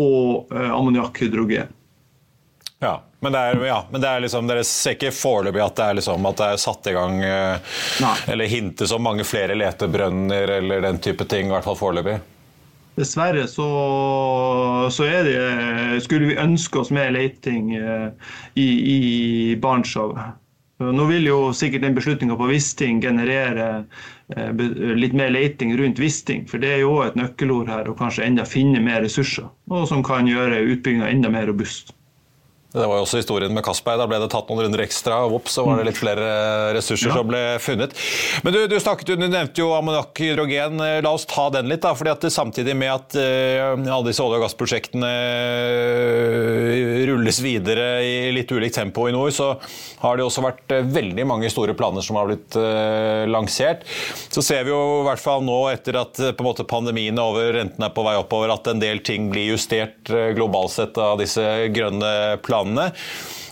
og 0.00 0.52
ammoniakkhydrogen. 0.52 1.72
Ja, 2.80 2.94
men, 3.20 3.34
det 3.34 3.38
er, 3.38 3.64
ja, 3.68 3.78
men 3.92 4.06
liksom, 4.24 4.48
dere 4.48 4.64
ser 4.66 4.96
ikke 4.96 5.12
foreløpig 5.14 5.62
at 5.62 5.76
det 5.78 5.84
er, 5.84 5.98
liksom, 6.00 6.28
at 6.28 6.40
det 6.40 6.48
er 6.54 6.62
satt 6.62 6.88
i 6.90 6.94
gang 6.96 7.20
Nei. 7.22 8.14
eller 8.32 8.50
hintes 8.50 8.94
om 8.96 9.04
mange 9.04 9.26
flere 9.28 9.54
letebrønner 9.58 10.56
eller 10.58 10.86
den 10.88 10.98
type 11.04 11.28
ting, 11.30 11.52
i 11.52 11.54
hvert 11.54 11.68
fall 11.68 11.78
foreløpig? 11.78 12.16
Dessverre 12.98 13.46
så, 13.48 13.66
så 14.92 15.08
det, 15.24 15.36
skulle 16.04 16.28
vi 16.28 16.40
ønske 16.40 16.82
oss 16.82 16.90
mer 16.92 17.10
leiting 17.14 17.72
i, 17.72 18.66
i 18.66 19.00
Barentshavet. 19.62 20.38
Nå 20.82 21.04
vil 21.06 21.28
jo 21.28 21.38
sikkert 21.54 21.84
den 21.86 21.94
beslutninga 21.96 22.36
på 22.36 22.48
Wisting 22.50 23.00
generere 23.00 23.84
litt 24.98 25.14
mer 25.16 25.30
leiting 25.30 25.72
rundt 25.78 26.00
Wisting, 26.02 26.44
for 26.50 26.62
det 26.62 26.72
er 26.74 26.82
jo 26.82 26.98
et 27.04 27.16
nøkkelord 27.18 27.70
her, 27.70 27.88
og 27.88 27.98
kanskje 28.00 28.26
enda 28.26 28.44
finne 28.48 28.82
mer 28.82 29.02
ressurser. 29.04 29.48
Og 29.70 29.86
som 29.88 30.02
kan 30.04 30.28
gjøre 30.28 30.62
utbygginga 30.74 31.10
enda 31.12 31.30
mer 31.32 31.48
robust. 31.50 31.94
Det 32.72 32.86
var 32.88 32.96
jo 32.96 33.04
også 33.04 33.18
historien 33.20 33.52
med 33.52 33.64
Kasper. 33.66 33.98
Da 34.00 34.06
ble 34.08 34.16
det 34.22 34.30
tatt 34.32 34.48
noen 34.48 34.64
runder 34.64 34.80
ekstra, 34.80 35.18
og 35.26 35.34
vops, 35.34 35.58
så 35.58 35.64
var 35.66 35.80
det 35.80 35.90
litt 35.90 35.98
flere 36.00 36.28
ressurser 36.72 37.10
ja. 37.10 37.16
som 37.18 37.28
ble 37.28 37.40
funnet. 37.60 37.92
Men 38.46 38.54
du, 38.54 38.60
du, 38.70 38.78
snakket, 38.80 39.12
du 39.12 39.26
nevnte 39.26 39.60
jo 39.60 39.74
ammoniakk-hydrogen. 39.76 40.80
La 41.04 41.12
oss 41.12 41.28
ta 41.28 41.50
den 41.52 41.68
litt. 41.68 41.82
da, 41.84 41.92
fordi 41.98 42.14
at 42.14 42.28
Samtidig 42.32 42.72
med 42.78 42.88
at 42.88 43.16
uh, 43.18 43.76
alle 43.76 44.06
disse 44.08 44.22
olje- 44.24 44.38
og 44.38 44.46
gassprosjektene 44.46 45.10
uh, 45.10 47.02
rulles 47.10 47.42
videre 47.44 47.88
i 48.06 48.14
litt 48.32 48.52
ulikt 48.54 48.78
tempo 48.78 49.04
i 49.08 49.12
nord, 49.12 49.34
så 49.36 49.50
har 50.00 50.16
det 50.16 50.24
også 50.24 50.46
vært 50.46 50.72
uh, 50.72 50.80
veldig 50.96 51.28
mange 51.28 51.52
store 51.52 51.76
planer 51.76 52.04
som 52.04 52.16
har 52.16 52.30
blitt 52.30 52.56
lansert. 53.28 53.84
Så 54.32 54.40
ser 54.44 54.64
vi 54.64 54.72
jo 54.72 55.02
i 55.02 55.06
hvert 55.10 55.20
fall 55.20 55.44
nå, 55.44 55.58
etter 55.74 55.98
at 56.00 56.16
på 56.16 56.44
en 56.44 56.48
måte 56.48 56.64
pandemien 56.68 57.18
er 57.18 57.34
over, 57.34 57.52
renten 57.58 57.84
er 57.84 57.92
på 57.92 58.04
vei 58.06 58.16
oppover, 58.16 58.52
at 58.54 58.70
en 58.70 58.80
del 58.80 59.02
ting 59.04 59.28
blir 59.32 59.52
justert 59.52 60.08
globalt 60.36 60.72
sett 60.72 60.96
av 61.00 61.20
disse 61.20 61.44
grønne 61.74 62.12
planene 62.46 62.61
planene. 62.62 62.92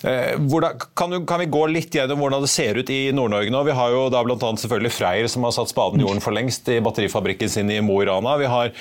Eh, 0.02 0.38
hvordan, 0.38 0.78
kan, 0.96 1.26
kan, 1.26 1.40
vi 1.40 1.46
gå 1.46 1.66
litt 1.68 1.94
gjennom 1.94 2.22
hvordan 2.22 2.40
det 2.40 2.50
ser 2.50 2.78
ut 2.78 2.90
i 2.90 3.12
Nord-Norge 3.12 3.52
nå? 3.52 3.62
Vi 3.68 3.76
har 3.76 3.92
jo 3.92 4.08
da 4.12 4.22
bl.a. 4.24 4.38
selvfølgelig 4.38 4.94
Freyr 4.96 5.28
som 5.28 5.44
har 5.44 5.52
satt 5.52 5.68
spaden 5.72 6.00
i 6.00 6.06
jorden 6.06 6.24
for 6.24 6.32
lengst 6.32 6.68
i 6.72 6.80
batterifabrikken 6.80 7.50
sin 7.50 7.70
i 7.70 7.80
Mo 7.84 8.00
i 8.00 8.08
Rana. 8.08 8.38
Vi 8.40 8.48
har 8.48 8.72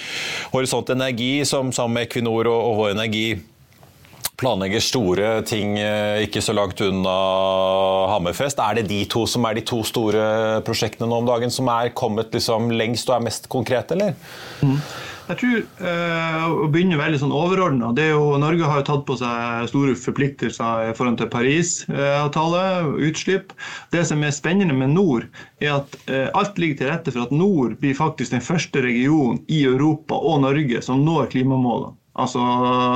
Horisont 0.54 0.90
Energi 0.90 1.44
som 1.46 1.74
sammen 1.76 2.00
med 2.00 2.08
Equinor 2.08 2.48
og, 2.48 2.60
og 2.72 2.78
Vår 2.80 2.94
Energi 2.96 3.28
planlegger 4.40 4.80
store 4.80 5.30
ting 5.44 5.74
eh, 5.76 6.24
ikke 6.24 6.40
så 6.40 6.56
langt 6.56 6.80
unna 6.86 7.16
Hammerfest. 8.14 8.62
Er 8.64 8.80
det 8.80 8.88
de 8.88 9.02
to 9.12 9.26
som 9.28 9.44
er 9.50 9.60
de 9.60 9.66
to 9.68 9.82
store 9.84 10.62
prosjektene 10.64 11.10
nå 11.12 11.20
om 11.20 11.28
dagen 11.28 11.52
som 11.52 11.68
er 11.74 11.92
kommet 11.92 12.32
liksom 12.32 12.72
lengst 12.72 13.12
og 13.12 13.18
er 13.18 13.26
mest 13.28 13.52
konkrete, 13.52 14.00
eller? 14.00 14.16
Mm. 14.64 14.80
Jeg 15.30 15.38
tror 15.38 15.58
eh, 15.86 16.46
Å 16.50 16.68
begynne 16.74 16.98
veldig 16.98 17.20
sånn 17.22 17.34
overordna 17.36 17.92
Norge 17.94 18.70
har 18.70 18.80
jo 18.82 18.86
tatt 18.88 19.04
på 19.06 19.18
seg 19.20 19.68
store 19.70 19.94
forpliktelser 20.00 20.90
i 20.90 20.96
forhold 20.98 21.20
til 21.22 21.30
Paris-avtale, 21.30 22.64
utslipp. 23.06 23.54
Det 23.94 24.02
som 24.10 24.24
er 24.26 24.34
spennende 24.34 24.74
med 24.74 24.96
nord, 24.96 25.28
er 25.62 25.76
at 25.78 25.96
eh, 26.10 26.28
alt 26.34 26.58
ligger 26.58 26.82
til 26.82 26.90
rette 26.90 27.14
for 27.14 27.28
at 27.28 27.36
nord 27.36 27.78
blir 27.82 27.98
faktisk 27.98 28.34
den 28.34 28.46
første 28.46 28.82
regionen 28.86 29.44
i 29.52 29.62
Europa 29.70 30.18
og 30.18 30.42
Norge 30.48 30.82
som 30.86 31.06
når 31.06 31.30
klimamålene. 31.36 31.94
Altså, 32.20 32.44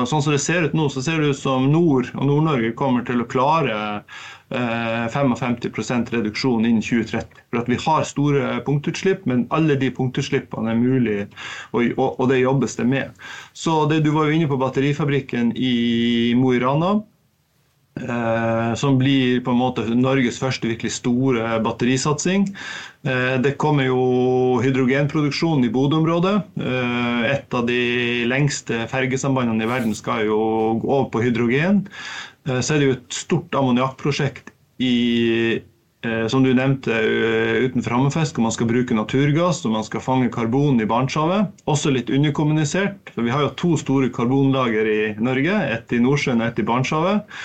sånn 0.10 0.24
som 0.26 0.34
det 0.36 0.42
ser 0.44 0.68
ut 0.68 0.76
nå, 0.78 0.90
så 0.92 1.02
ser 1.04 1.22
det 1.22 1.34
ut 1.34 1.40
som 1.40 1.70
Nord 1.72 2.10
og 2.14 2.26
Nord-Norge 2.28 2.74
kommer 2.80 3.06
til 3.08 3.24
å 3.24 3.28
klare 3.30 3.78
55 4.54 5.56
eh, 5.64 6.12
reduksjon 6.18 6.68
innen 6.68 6.84
2030. 6.84 7.40
For 7.54 7.72
Vi 7.72 7.80
har 7.86 8.04
store 8.10 8.60
punktutslipp, 8.68 9.24
men 9.30 9.48
alle 9.56 9.78
de 9.80 9.90
punktutslippene 9.96 10.74
er 10.74 10.82
mulig, 10.82 11.18
og, 11.72 11.96
og 11.98 12.28
det 12.30 12.44
jobbes 12.44 12.78
det 12.80 12.86
med. 12.90 13.24
Så 13.54 13.86
det 13.90 14.04
Du 14.04 14.12
var 14.12 14.28
jo 14.28 14.38
inne 14.38 14.52
på 14.52 14.60
batterifabrikken 14.60 15.56
i 15.56 16.34
Mo 16.38 16.54
i 16.54 16.62
Rana. 16.62 16.98
Eh, 17.94 18.74
som 18.76 18.98
blir 18.98 19.44
på 19.46 19.54
en 19.54 19.60
måte 19.60 19.84
Norges 19.94 20.40
første 20.42 20.66
virkelig 20.66 20.96
store 20.96 21.60
batterisatsing. 21.64 22.48
Eh, 23.06 23.36
det 23.44 23.54
kommer 23.62 23.86
jo 23.86 24.00
hydrogenproduksjon 24.64 25.62
i 25.68 25.70
Bodø-området. 25.74 26.36
Eh, 26.58 27.22
et 27.36 27.54
av 27.54 27.68
de 27.70 28.26
lengste 28.30 28.88
fergesambandene 28.90 29.68
i 29.68 29.70
verden 29.70 29.94
skal 29.98 30.26
jo 30.26 30.40
gå 30.82 30.90
over 30.90 31.12
på 31.14 31.22
hydrogen. 31.28 31.86
Så 32.44 32.74
er 32.74 32.82
det 32.82 32.88
jo 32.90 32.96
et 32.98 33.14
stort 33.16 33.54
ammoniakkprosjekt 33.56 34.50
i 34.84 35.62
som 36.28 36.44
du 36.44 36.50
nevnte 36.52 36.92
utenfor 37.64 37.94
Hammerfest, 37.96 38.36
hvor 38.36 38.44
man 38.44 38.52
skal 38.52 38.68
bruke 38.68 38.98
naturgass 38.98 39.62
og 39.64 39.72
man 39.78 39.86
skal 39.88 40.04
fange 40.04 40.28
karbon 40.28 40.82
i 40.84 40.88
Barentshavet. 40.90 41.54
Også 41.72 41.94
litt 41.96 42.12
underkommunisert, 42.12 43.14
for 43.16 43.24
vi 43.24 43.32
har 43.32 43.46
jo 43.46 43.54
to 43.56 43.78
store 43.80 44.12
karbonlager 44.12 44.90
i 44.92 44.98
Norge. 45.24 45.56
Ett 45.72 45.96
i 45.96 46.02
Nordsjøen 46.04 46.44
og 46.44 46.50
ett 46.50 46.60
i 46.60 46.68
Barentshavet. 46.68 47.40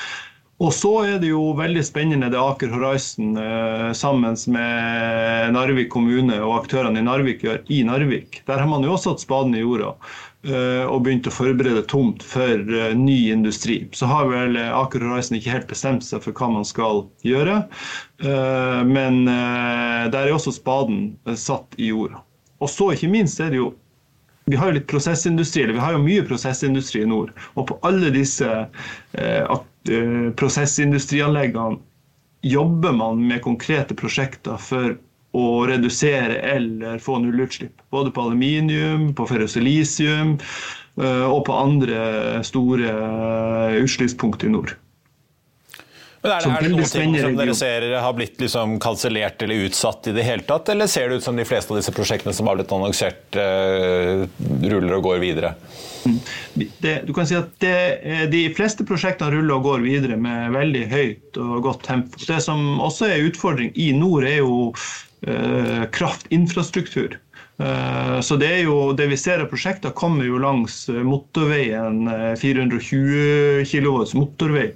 Og 0.59 0.73
så 0.75 0.91
er 1.07 1.21
det 1.23 1.29
jo 1.31 1.53
veldig 1.55 1.85
spennende 1.87 2.33
det 2.33 2.39
Aker 2.41 2.73
Horizon 2.75 3.37
eh, 3.39 3.91
sammen 3.95 4.35
med 4.51 5.53
Narvik 5.55 5.93
kommune 5.95 6.41
og 6.43 6.57
aktørene 6.65 6.99
i 6.99 7.07
Narvik 7.07 7.45
gjør 7.47 7.61
i 7.71 7.85
Narvik. 7.87 8.41
Der 8.51 8.59
har 8.59 8.67
man 8.67 8.83
jo 8.83 8.97
også 8.97 9.13
satt 9.13 9.23
spaden 9.29 9.55
i 9.55 9.63
jorda. 9.63 9.93
Eh, 10.47 10.85
og 10.87 11.03
begynt 11.03 11.27
å 11.27 11.33
forberede 11.35 11.81
tomt 11.91 12.23
for 12.23 12.61
eh, 12.63 12.93
ny 12.95 13.17
industri. 13.33 13.81
Så 13.91 14.07
har 14.07 14.29
vel 14.31 14.55
Aker 14.59 15.03
Horizon 15.03 15.35
ikke 15.39 15.51
helt 15.51 15.71
bestemt 15.71 16.07
seg 16.07 16.23
for 16.23 16.37
hva 16.39 16.51
man 16.55 16.67
skal 16.67 17.03
gjøre. 17.27 17.65
Eh, 18.23 18.83
men 18.87 19.25
der 19.27 20.21
er 20.21 20.31
også 20.35 20.55
spaden 20.55 21.17
satt 21.35 21.75
i 21.75 21.91
jorda. 21.91 22.23
Og 22.63 22.71
så 22.71 22.93
ikke 22.95 23.11
minst 23.11 23.43
er 23.43 23.51
det 23.55 23.63
jo 23.63 23.73
vi 24.49 24.57
har 24.57 24.71
jo 24.71 24.79
litt 24.79 24.87
prosessindustri, 24.89 25.67
eller 25.67 25.77
vi 25.77 25.83
har 25.83 25.93
jo 25.93 26.01
mye 26.01 26.23
prosessindustri 26.25 27.03
i 27.05 27.09
nord. 27.11 27.35
Og 27.61 27.67
på 27.69 27.75
alle 27.85 28.09
disse 28.15 28.49
prosessindustrianleggene 30.39 31.79
jobber 32.41 32.93
man 32.93 33.27
med 33.27 33.43
konkrete 33.43 33.95
prosjekter 33.99 34.59
for 34.63 34.97
å 35.37 35.47
redusere 35.69 36.41
eller 36.55 36.99
få 37.03 37.19
nullutslipp. 37.23 37.83
Både 37.91 38.13
på 38.15 38.25
aluminium, 38.29 39.13
på 39.15 39.27
ferrosilisium 39.29 40.37
eh, 41.03 41.25
og 41.29 41.45
på 41.49 41.57
andre 41.57 42.43
store 42.47 42.93
eh, 42.93 43.81
utslippspunkt 43.83 44.45
i 44.45 44.53
nord. 44.53 44.75
Men 46.19 46.33
er 46.35 46.43
det, 46.43 46.51
er 46.51 46.65
det 46.65 46.71
noen 46.73 46.89
ting 46.91 47.13
som 47.21 47.37
dere 47.39 47.55
ser 47.55 47.85
har 48.03 48.15
blitt 48.17 48.41
liksom 48.43 48.79
kansellert 48.83 49.43
eller 49.45 49.69
utsatt 49.69 50.09
i 50.11 50.15
det 50.17 50.25
hele 50.27 50.43
tatt, 50.49 50.73
eller 50.73 50.91
ser 50.91 51.13
det 51.13 51.21
ut 51.21 51.27
som 51.29 51.37
de 51.39 51.47
fleste 51.47 51.71
av 51.71 51.79
disse 51.79 51.95
prosjektene 51.95 52.35
som 52.35 52.51
har 52.51 52.59
blitt 52.59 52.75
annonsert, 52.75 53.39
ruller 53.39 54.97
og 54.97 55.07
går 55.07 55.23
videre? 55.23 55.53
Mm. 56.05 56.21
Det, 56.85 56.95
du 57.09 57.13
kan 57.17 57.27
si 57.27 57.37
at 57.39 57.51
det, 57.63 58.29
De 58.33 58.45
fleste 58.57 58.87
prosjektene 58.87 59.35
ruller 59.35 59.59
og 59.59 59.67
går 59.67 59.85
videre 59.87 60.19
med 60.21 60.55
veldig 60.55 60.85
høyt 60.93 61.41
og 61.43 61.59
godt 61.67 61.85
tempo. 61.89 62.21
Det 62.23 62.41
som 62.45 62.79
også 62.85 63.11
er 63.11 63.27
utfordring 63.29 63.73
i 63.75 63.91
nord, 63.97 64.27
er 64.29 64.43
jo 64.43 64.73
Eh, 65.23 65.85
kraftinfrastruktur. 65.91 67.19
Eh, 67.59 68.21
så 68.21 68.37
det, 68.37 68.61
jo, 68.61 68.93
det 68.93 69.09
vi 69.11 69.17
ser 69.19 69.43
av 69.43 69.49
prosjekter, 69.51 69.91
kommer 69.91 70.29
jo 70.29 70.39
langs 70.39 70.85
eh, 70.89 71.01
motorveien, 71.03 72.07
420 72.39 73.65
kV 73.67 73.89
motorvei. 74.15 74.69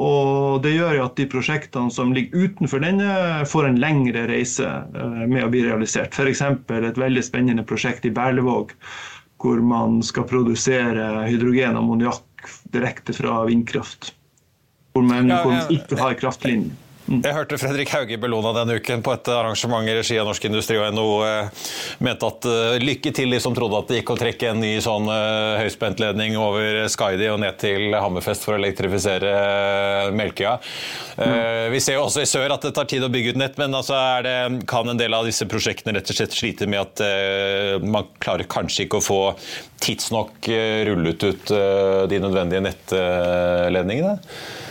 Og 0.00 0.62
det 0.64 0.76
gjør 0.76 0.94
jo 0.96 1.06
at 1.08 1.18
de 1.18 1.26
prosjektene 1.28 1.90
som 1.92 2.14
ligger 2.14 2.46
utenfor 2.46 2.80
denne, 2.86 3.10
får 3.50 3.66
en 3.68 3.80
lengre 3.82 4.28
reise 4.30 4.68
med 5.26 5.42
å 5.44 5.50
bli 5.52 5.66
realisert. 5.66 6.14
F.eks. 6.14 6.40
et 6.40 7.02
veldig 7.02 7.24
spennende 7.26 7.66
prosjekt 7.66 8.06
i 8.08 8.14
Berlevåg, 8.14 8.72
hvor 9.40 9.60
man 9.64 10.00
skal 10.04 10.26
produsere 10.28 11.24
hydrogen 11.30 11.76
og 11.76 11.84
ammoniakk 11.84 12.50
direkte 12.72 13.14
fra 13.16 13.42
vindkraft. 13.48 14.12
Hvor 14.92 15.06
man, 15.06 15.30
hvor 15.30 15.52
man 15.54 15.72
ikke 15.72 15.98
har 16.00 16.16
kraftlinjer. 16.20 16.76
Mm. 17.10 17.24
Jeg 17.26 17.34
hørte 17.34 17.56
Fredrik 17.58 17.90
Hauge 17.90 18.14
i 18.14 18.18
Bellona 18.22 18.52
denne 18.54 18.76
uken 18.78 19.00
på 19.02 19.10
et 19.16 19.28
arrangement 19.34 19.88
i 19.88 19.96
regi 19.96 20.14
av 20.20 20.28
Norsk 20.28 20.44
Industri 20.46 20.76
og 20.78 20.92
NHO 20.94 21.14
eh, 21.26 21.64
mente 22.06 22.28
at 22.28 22.46
uh, 22.46 22.76
lykke 22.78 23.10
til 23.16 23.34
de 23.34 23.40
som 23.42 23.56
trodde 23.56 23.80
at 23.80 23.88
det 23.90 23.98
gikk 23.98 24.12
å 24.14 24.16
trekke 24.20 24.52
en 24.52 24.60
ny 24.62 24.70
sånn 24.84 25.10
uh, 25.10 25.58
høyspentledning 25.58 26.36
over 26.38 26.84
Skaidi 26.92 27.26
og 27.32 27.40
ned 27.42 27.58
til 27.58 27.96
Hammerfest 27.96 28.46
for 28.46 28.54
å 28.54 28.60
elektrifisere 28.60 29.32
Melkøya. 30.14 30.52
Mm. 31.20 31.72
vi 31.74 31.80
ser 31.82 31.98
jo 31.98 32.04
også 32.06 32.22
i 32.22 32.28
sør 32.28 32.54
at 32.54 32.62
det 32.64 32.70
tar 32.76 32.86
tid 32.88 33.02
å 33.04 33.10
bygge 33.12 33.34
ut 33.34 33.40
nett, 33.40 33.58
men 33.60 33.74
altså 33.76 33.98
det, 34.24 34.62
kan 34.70 34.88
en 34.88 34.98
del 34.98 35.12
av 35.16 35.26
disse 35.28 35.44
prosjektene 35.50 35.98
rett 35.98 36.12
og 36.12 36.16
slett 36.16 36.36
slite 36.36 36.68
med 36.70 36.80
at 36.80 37.82
man 37.84 38.08
klarer 38.22 38.48
kanskje 38.50 38.86
ikke 38.86 39.00
å 39.00 39.04
få 39.04 39.20
tidsnok 39.84 40.48
rullet 40.88 41.26
ut 41.26 41.52
de 42.10 42.22
nødvendige 42.22 42.64
nettledningene? 42.64 44.16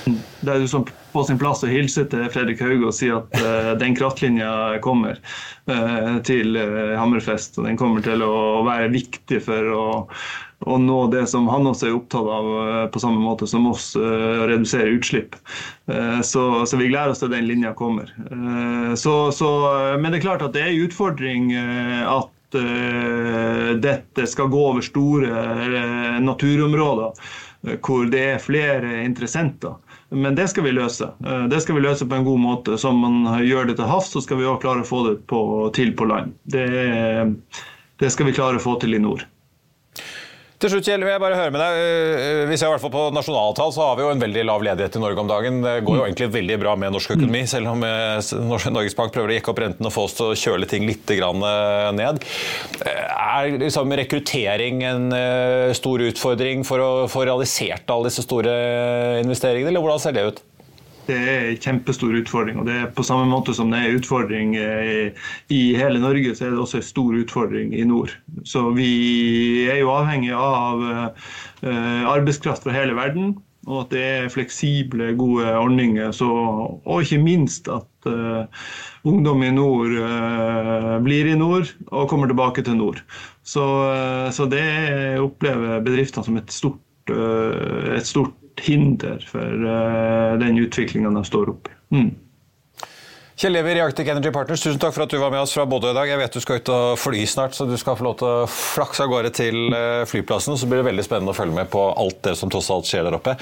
Det 0.08 0.56
er 0.56 0.64
jo 0.64 0.72
sånn 0.74 0.90
på 1.12 1.24
sin 1.24 1.40
plass 1.40 1.64
å 1.64 1.70
hilse 1.70 2.06
til 2.10 2.28
Fredrik 2.34 2.62
Hauge 2.64 2.90
og 2.90 2.96
si 2.96 3.10
at 3.14 3.34
uh, 3.42 3.72
den 3.80 3.96
kraftlinja 3.98 4.80
kommer 4.86 5.18
uh, 5.70 6.20
til 6.28 6.58
uh, 6.58 6.96
Hammerfest. 7.00 7.58
Og 7.60 7.68
den 7.70 7.80
kommer 7.80 8.06
til 8.06 8.24
å 8.26 8.62
være 8.68 8.92
viktig 8.94 9.42
for 9.46 9.72
å, 9.74 9.84
å, 10.66 10.78
nå 10.82 11.00
det 11.14 11.26
som 11.32 11.50
han 11.52 11.68
også 11.70 11.90
er 11.90 11.98
opptatt 11.98 12.32
av, 12.38 12.50
på 12.94 13.02
samme 13.02 13.22
måte 13.24 13.50
som 13.50 13.68
oss, 13.70 13.92
å 13.98 14.48
redusere 14.50 14.96
utslipp. 14.98 15.38
Så, 15.88 16.42
så, 16.68 16.78
vi 16.78 16.90
gleder 16.92 17.14
oss 17.14 17.24
til 17.24 17.32
den 17.32 17.48
linja 17.50 17.72
kommer. 17.78 18.12
Så, 19.00 19.14
så, 19.34 19.50
men 19.98 20.12
det 20.12 20.20
er 20.20 20.26
klart 20.28 20.44
at 20.46 20.54
det 20.54 20.66
er 20.66 20.74
en 20.74 20.84
utfordring 20.86 21.54
at 21.58 22.60
dette 23.82 24.26
skal 24.30 24.50
gå 24.52 24.62
over 24.72 24.86
store 24.86 26.20
naturområder 26.22 27.30
hvor 27.84 28.10
det 28.12 28.26
er 28.36 28.44
flere 28.44 29.02
interessenter. 29.04 29.78
Men 30.10 30.36
det 30.36 30.48
skal 30.50 30.66
vi 30.66 30.72
løse. 30.74 31.12
Det 31.50 31.62
skal 31.62 31.76
vi 31.78 31.84
løse 31.86 32.06
på 32.10 32.18
en 32.18 32.26
god 32.26 32.40
måte. 32.42 32.78
Som 32.82 33.02
man 33.04 33.44
gjør 33.46 33.70
det 33.70 33.76
til 33.78 33.90
havs, 33.90 34.10
så 34.14 34.24
skal 34.26 34.40
vi 34.40 34.48
også 34.50 34.64
klare 34.64 34.86
å 34.86 34.88
få 34.88 35.02
det 35.06 35.18
på, 35.30 35.42
til 35.76 35.94
på 35.98 36.08
land. 36.10 36.34
Det, 36.50 36.66
det 38.02 38.10
skal 38.14 38.30
vi 38.30 38.34
klare 38.34 38.58
å 38.58 38.64
få 38.64 38.80
til 38.82 38.98
i 38.98 39.02
nord. 39.04 39.26
Til 40.60 40.74
slutt, 40.74 40.88
Kjell, 40.90 41.04
vil 41.08 41.14
jeg 41.14 41.22
bare 41.24 41.38
høre 41.40 41.52
med 41.56 41.62
deg. 41.64 41.78
Eh, 41.80 42.42
vi 42.50 42.58
ser 42.60 42.68
i 42.68 42.74
hvert 42.74 42.84
fall 42.84 42.92
På 42.92 43.04
nasjonaltall 43.16 43.72
så 43.72 43.86
har 43.86 43.94
vi 43.96 44.04
jo 44.04 44.10
en 44.12 44.20
veldig 44.20 44.42
lav 44.44 44.66
ledighet 44.68 44.98
i 45.00 45.02
Norge 45.06 45.24
om 45.24 45.30
dagen. 45.30 45.62
Det 45.64 45.76
går 45.88 45.96
jo 45.96 46.04
egentlig 46.04 46.28
veldig 46.34 46.58
bra 46.60 46.74
med 46.82 46.92
norsk 46.92 47.14
økonomi, 47.16 47.46
selv 47.48 47.72
om 47.72 47.86
eh, 47.88 48.20
Norges 48.76 48.98
Bank 48.98 49.16
prøver 49.16 49.32
å 49.32 49.38
jekke 49.38 49.54
opp 49.54 49.62
renten 49.64 49.88
og 49.88 49.96
få 49.96 50.04
oss 50.10 50.18
til 50.18 50.34
å 50.34 50.36
kjøle 50.36 50.68
ting 50.68 50.84
litt 50.90 51.14
eh, 51.16 51.24
ned. 51.96 52.20
Er 52.84 53.56
liksom 53.64 53.96
rekruttering 54.02 54.84
en 54.90 55.08
stor 55.80 56.04
utfordring 56.10 56.68
for 56.68 56.84
å 56.84 56.92
få 57.12 57.24
realisert 57.30 57.88
alle 57.96 58.12
disse 58.12 58.28
store 58.28 58.52
investeringene, 59.24 59.72
eller 59.72 59.86
hvordan 59.86 60.04
ser 60.04 60.18
det 60.18 60.28
ut? 60.28 60.44
Det 61.10 61.18
er 61.18 61.48
en 61.50 61.60
kjempestor 61.64 62.16
utfordring. 62.22 62.62
og 62.62 62.70
det 62.70 62.78
er 62.78 62.94
På 62.96 63.06
samme 63.06 63.28
måte 63.32 63.56
som 63.58 63.74
det 63.74 63.82
er 63.82 63.98
utfordring 63.98 64.56
eh, 64.60 65.12
i 65.50 65.62
hele 65.78 66.02
Norge, 66.02 66.36
så 66.36 66.48
er 66.48 66.56
det 66.56 66.64
også 66.64 66.82
en 66.82 66.90
stor 66.90 67.20
utfordring 67.24 67.74
i 67.74 67.84
nord. 67.84 68.14
Så 68.46 68.70
vi 68.78 69.68
er 69.70 69.82
jo 69.82 69.94
avhengig 69.96 70.34
av 70.36 70.86
eh, 70.88 72.04
arbeidskraft 72.10 72.66
fra 72.66 72.76
hele 72.76 72.98
verden. 72.98 73.38
Og 73.68 73.84
at 73.84 73.92
det 73.94 74.02
er 74.02 74.32
fleksible, 74.34 75.12
gode 75.20 75.50
ordninger. 75.60 76.14
Så, 76.16 76.28
og 76.80 77.04
ikke 77.04 77.20
minst 77.22 77.68
at 77.70 78.08
uh, 78.08 78.48
ungdom 79.06 79.44
i 79.46 79.52
nord 79.54 79.94
uh, 80.00 80.96
blir 81.04 81.28
i 81.30 81.36
nord 81.38 81.70
og 81.92 82.08
kommer 82.10 82.32
tilbake 82.32 82.64
til 82.66 82.80
nord. 82.80 83.04
Så, 83.44 83.62
uh, 83.62 84.32
så 84.34 84.48
det 84.50 84.64
opplever 85.22 85.84
bedriftene 85.86 86.26
som 86.26 86.40
et 86.40 86.56
stort, 86.56 86.82
et 87.10 88.06
stort 88.06 88.34
hinder 88.66 89.22
for 89.28 89.68
uh, 89.68 90.40
den 90.42 90.60
utviklinga 90.62 91.12
de 91.16 91.24
står 91.28 91.54
oppi. 91.56 91.76
Mm. 91.96 92.12
Kjell 93.40 93.56
i 93.56 93.80
Arctic 93.80 94.10
Energy 94.12 94.34
Partners, 94.36 94.60
tusen 94.60 94.82
takk 94.84 94.92
for 94.92 95.06
at 95.06 95.14
du 95.14 95.16
var 95.22 95.32
med 95.32 95.40
oss 95.40 95.54
fra 95.56 95.64
Bodø 95.64 95.94
i 95.94 95.96
dag. 95.96 96.10
Jeg 96.12 96.20
vet 96.20 96.34
du 96.36 96.42
skal 96.44 96.58
ut 96.60 96.72
og 96.76 96.98
fly 97.00 97.22
snart, 97.24 97.56
så 97.56 97.64
du 97.64 97.78
skal 97.80 97.96
få 97.96 98.04
lov 98.10 98.18
til 98.20 98.28
å 98.28 98.50
flakse 98.52 99.06
av 99.06 99.14
gårde 99.14 99.32
til 99.38 99.72
eh, 99.72 100.04
flyplassen. 100.12 100.58
Så 100.60 100.68
blir 100.68 100.82
det 100.82 100.90
veldig 100.90 101.06
spennende 101.08 101.32
å 101.32 101.38
følge 101.38 101.56
med 101.56 101.70
på 101.72 101.86
alt 101.88 102.20
det 102.28 102.34
som 102.36 102.52
tross 102.52 102.68
alt 102.76 102.90
skjer 102.90 103.08
der 103.08 103.16
oppe. 103.16 103.38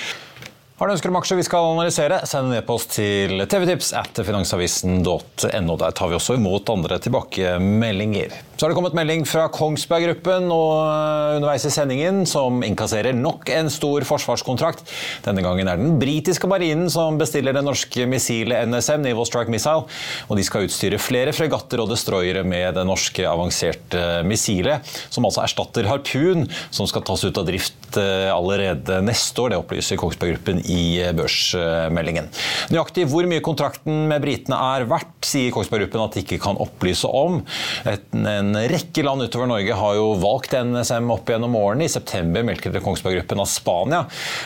Har 0.77 0.85
du 0.85 0.93
ønsker 0.93 1.09
om 1.09 1.15
aksjer 1.17 1.39
vi 1.39 1.43
skal 1.47 1.71
analysere, 1.71 2.19
send 2.29 2.51
en 2.51 2.59
e-post 2.59 2.91
til 2.99 3.41
tvtips 3.49 3.95
at 3.97 4.19
finansavisen.no. 4.21 5.77
Der 5.81 5.95
tar 5.97 6.11
vi 6.11 6.17
også 6.19 6.35
imot 6.37 6.69
andre 6.69 6.99
tilbakemeldinger. 7.01 8.35
Så 8.57 8.65
har 8.65 8.71
det 8.71 8.77
kommet 8.77 8.95
melding 8.97 9.21
fra 9.29 9.43
Kongsberg 9.53 10.07
Gruppen 10.07 10.47
og 10.49 10.71
eh, 10.81 11.35
underveis 11.37 11.65
i 11.65 11.71
sendingen, 11.73 12.23
som 12.29 12.63
innkasserer 12.65 13.13
nok 13.13 13.49
en 13.53 13.69
stor 13.69 14.05
forsvarskontrakt. 14.05 14.81
Denne 15.25 15.43
gangen 15.45 15.69
er 15.69 15.77
den 15.77 15.99
britiske 16.01 16.49
marinen 16.49 16.89
som 16.89 17.19
bestiller 17.21 17.53
det 17.53 17.61
norske 17.65 18.05
missilet 18.09 18.69
NSM, 18.69 19.01
Naval 19.05 19.29
Strike 19.29 19.53
Missile. 19.53 19.85
Og 20.25 20.37
de 20.37 20.45
skal 20.45 20.65
utstyre 20.65 21.01
flere 21.01 21.33
fregatter 21.37 21.81
og 21.81 21.89
destroyere 21.89 22.41
med 22.45 22.77
det 22.77 22.85
norske 22.89 23.25
avanserte 23.29 24.05
missilet, 24.25 24.85
som 25.13 25.29
altså 25.29 25.41
erstatter 25.45 25.89
Harpun, 25.89 26.45
som 26.73 26.89
skal 26.89 27.05
tas 27.05 27.25
ut 27.25 27.37
av 27.37 27.45
drift 27.49 28.01
eh, 28.01 28.29
allerede 28.33 29.03
neste 29.05 29.45
år. 29.45 29.53
Det 29.53 29.61
opplyser 29.61 30.01
Kongsberg 30.01 30.33
Gruppen 30.33 30.65
i 30.71 30.99
børsmeldingen. 31.17 32.29
Nøyaktig 32.73 33.07
hvor 33.11 33.27
mye 33.29 33.43
kontrakten 33.45 34.05
med 34.11 34.23
britene 34.23 34.59
er 34.75 34.87
verdt, 34.89 35.15
sier 35.27 35.53
Kongsberg 35.53 35.85
Gruppen 35.85 36.03
at 36.05 36.15
de 36.17 36.23
ikke 36.23 36.39
kan 36.43 36.59
opplyse 36.61 37.09
om. 37.09 37.41
En 37.87 38.51
rekke 38.71 39.05
land 39.05 39.25
utover 39.25 39.49
Norge 39.49 39.77
har 39.77 39.97
jo 39.97 40.11
valgt 40.21 40.55
NSM 40.57 41.11
opp 41.13 41.29
gjennom 41.31 41.55
årene. 41.59 41.87
I 41.87 41.91
september 41.91 42.45
meldte 42.47 42.71
det 42.73 42.83
Kongsberg 42.85 43.19
Gruppen 43.21 43.43
at 43.43 43.51
Spania 43.51 44.03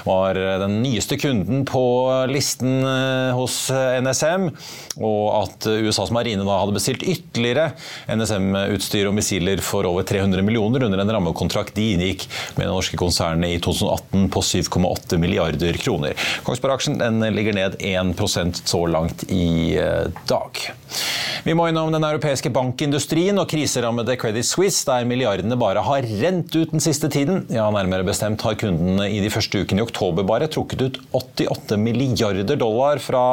var 0.08 0.38
den 0.64 0.80
nyeste 0.84 1.18
kunden 1.22 1.66
på 1.70 1.84
listen 2.32 2.82
eh, 2.86 3.32
hos 3.36 3.58
NSM, 3.72 4.50
og 5.02 5.26
at 5.42 5.68
USAs 5.72 6.12
marine 6.14 6.46
da 6.46 6.60
hadde 6.62 6.76
bestilt 6.76 7.06
ytterligere 7.06 7.72
NSM-utstyr 8.12 9.10
og 9.10 9.16
missiler 9.18 9.62
for 9.64 9.88
over 9.90 10.06
300 10.08 10.44
millioner 10.46 10.86
under 10.88 11.02
en 11.02 11.14
rammekontrakt 11.16 11.76
de 11.78 11.92
inngikk 11.96 12.28
med 12.58 12.66
det 12.66 12.72
norske 12.74 13.00
konsernet 13.00 13.56
i 13.56 13.60
2018 13.64 14.30
på 14.34 14.44
7,8 14.46 15.20
milliarder 15.22 15.80
kroner. 15.82 16.11
Kongsberg-aksjen 16.48 17.02
ligger 17.36 17.58
ned 17.58 17.80
1% 17.80 18.64
så 18.66 18.86
langt 18.90 19.26
i 19.30 19.78
eh, 19.80 20.08
dag. 20.30 20.64
Vi 21.42 21.56
må 21.58 21.66
innom 21.72 21.90
den 21.90 22.04
europeiske 22.06 22.52
bankindustrien 22.54 23.40
og 23.42 23.48
kriserammede 23.50 24.14
Credit 24.22 24.46
Suisse, 24.46 24.84
der 24.86 25.08
milliardene 25.10 25.56
bare 25.58 25.82
har 25.82 26.06
rent 26.22 26.54
ut 26.54 26.74
den 26.74 26.84
siste 26.84 27.10
tiden. 27.10 27.48
Ja, 27.50 27.66
Nærmere 27.74 28.06
bestemt 28.06 28.44
har 28.46 28.58
kundene 28.62 29.08
i 29.10 29.22
de 29.24 29.32
første 29.34 29.64
ukene 29.64 29.82
i 29.82 29.86
oktober 29.86 30.28
bare 30.28 30.50
trukket 30.52 30.84
ut 30.86 31.00
88 31.18 31.80
milliarder 31.82 32.60
dollar 32.60 33.02
fra 33.02 33.24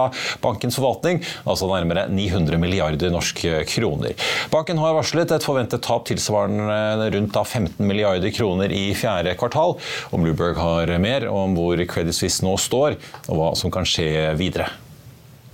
bankens 0.41 0.79
forvaltning, 0.79 1.21
altså 1.45 1.69
nærmere 1.69 2.07
900 2.09 2.61
milliarder 2.63 3.13
norske 3.13 3.65
kroner. 3.69 4.17
Banken 4.55 4.81
har 4.81 4.97
varslet 4.97 5.35
et 5.35 5.45
forventet 5.45 5.85
tap 5.85 6.09
tilsvarende 6.09 7.11
rundt 7.13 7.37
15 7.45 7.85
milliarder 7.85 8.33
kroner 8.33 8.73
i 8.73 8.87
fjerde 8.97 9.37
kvartal. 9.39 9.77
Og 10.13 10.23
Bloomberg 10.23 10.57
har 10.63 10.95
mer 11.03 11.29
om 11.29 11.53
hvor 11.59 11.81
Credit 11.93 12.17
Suisse 12.17 12.47
nå 12.47 12.57
står, 12.69 13.01
og 13.27 13.41
hva 13.41 13.49
som 13.59 13.73
kan 13.75 13.89
skje 13.89 14.37
videre. 14.39 14.69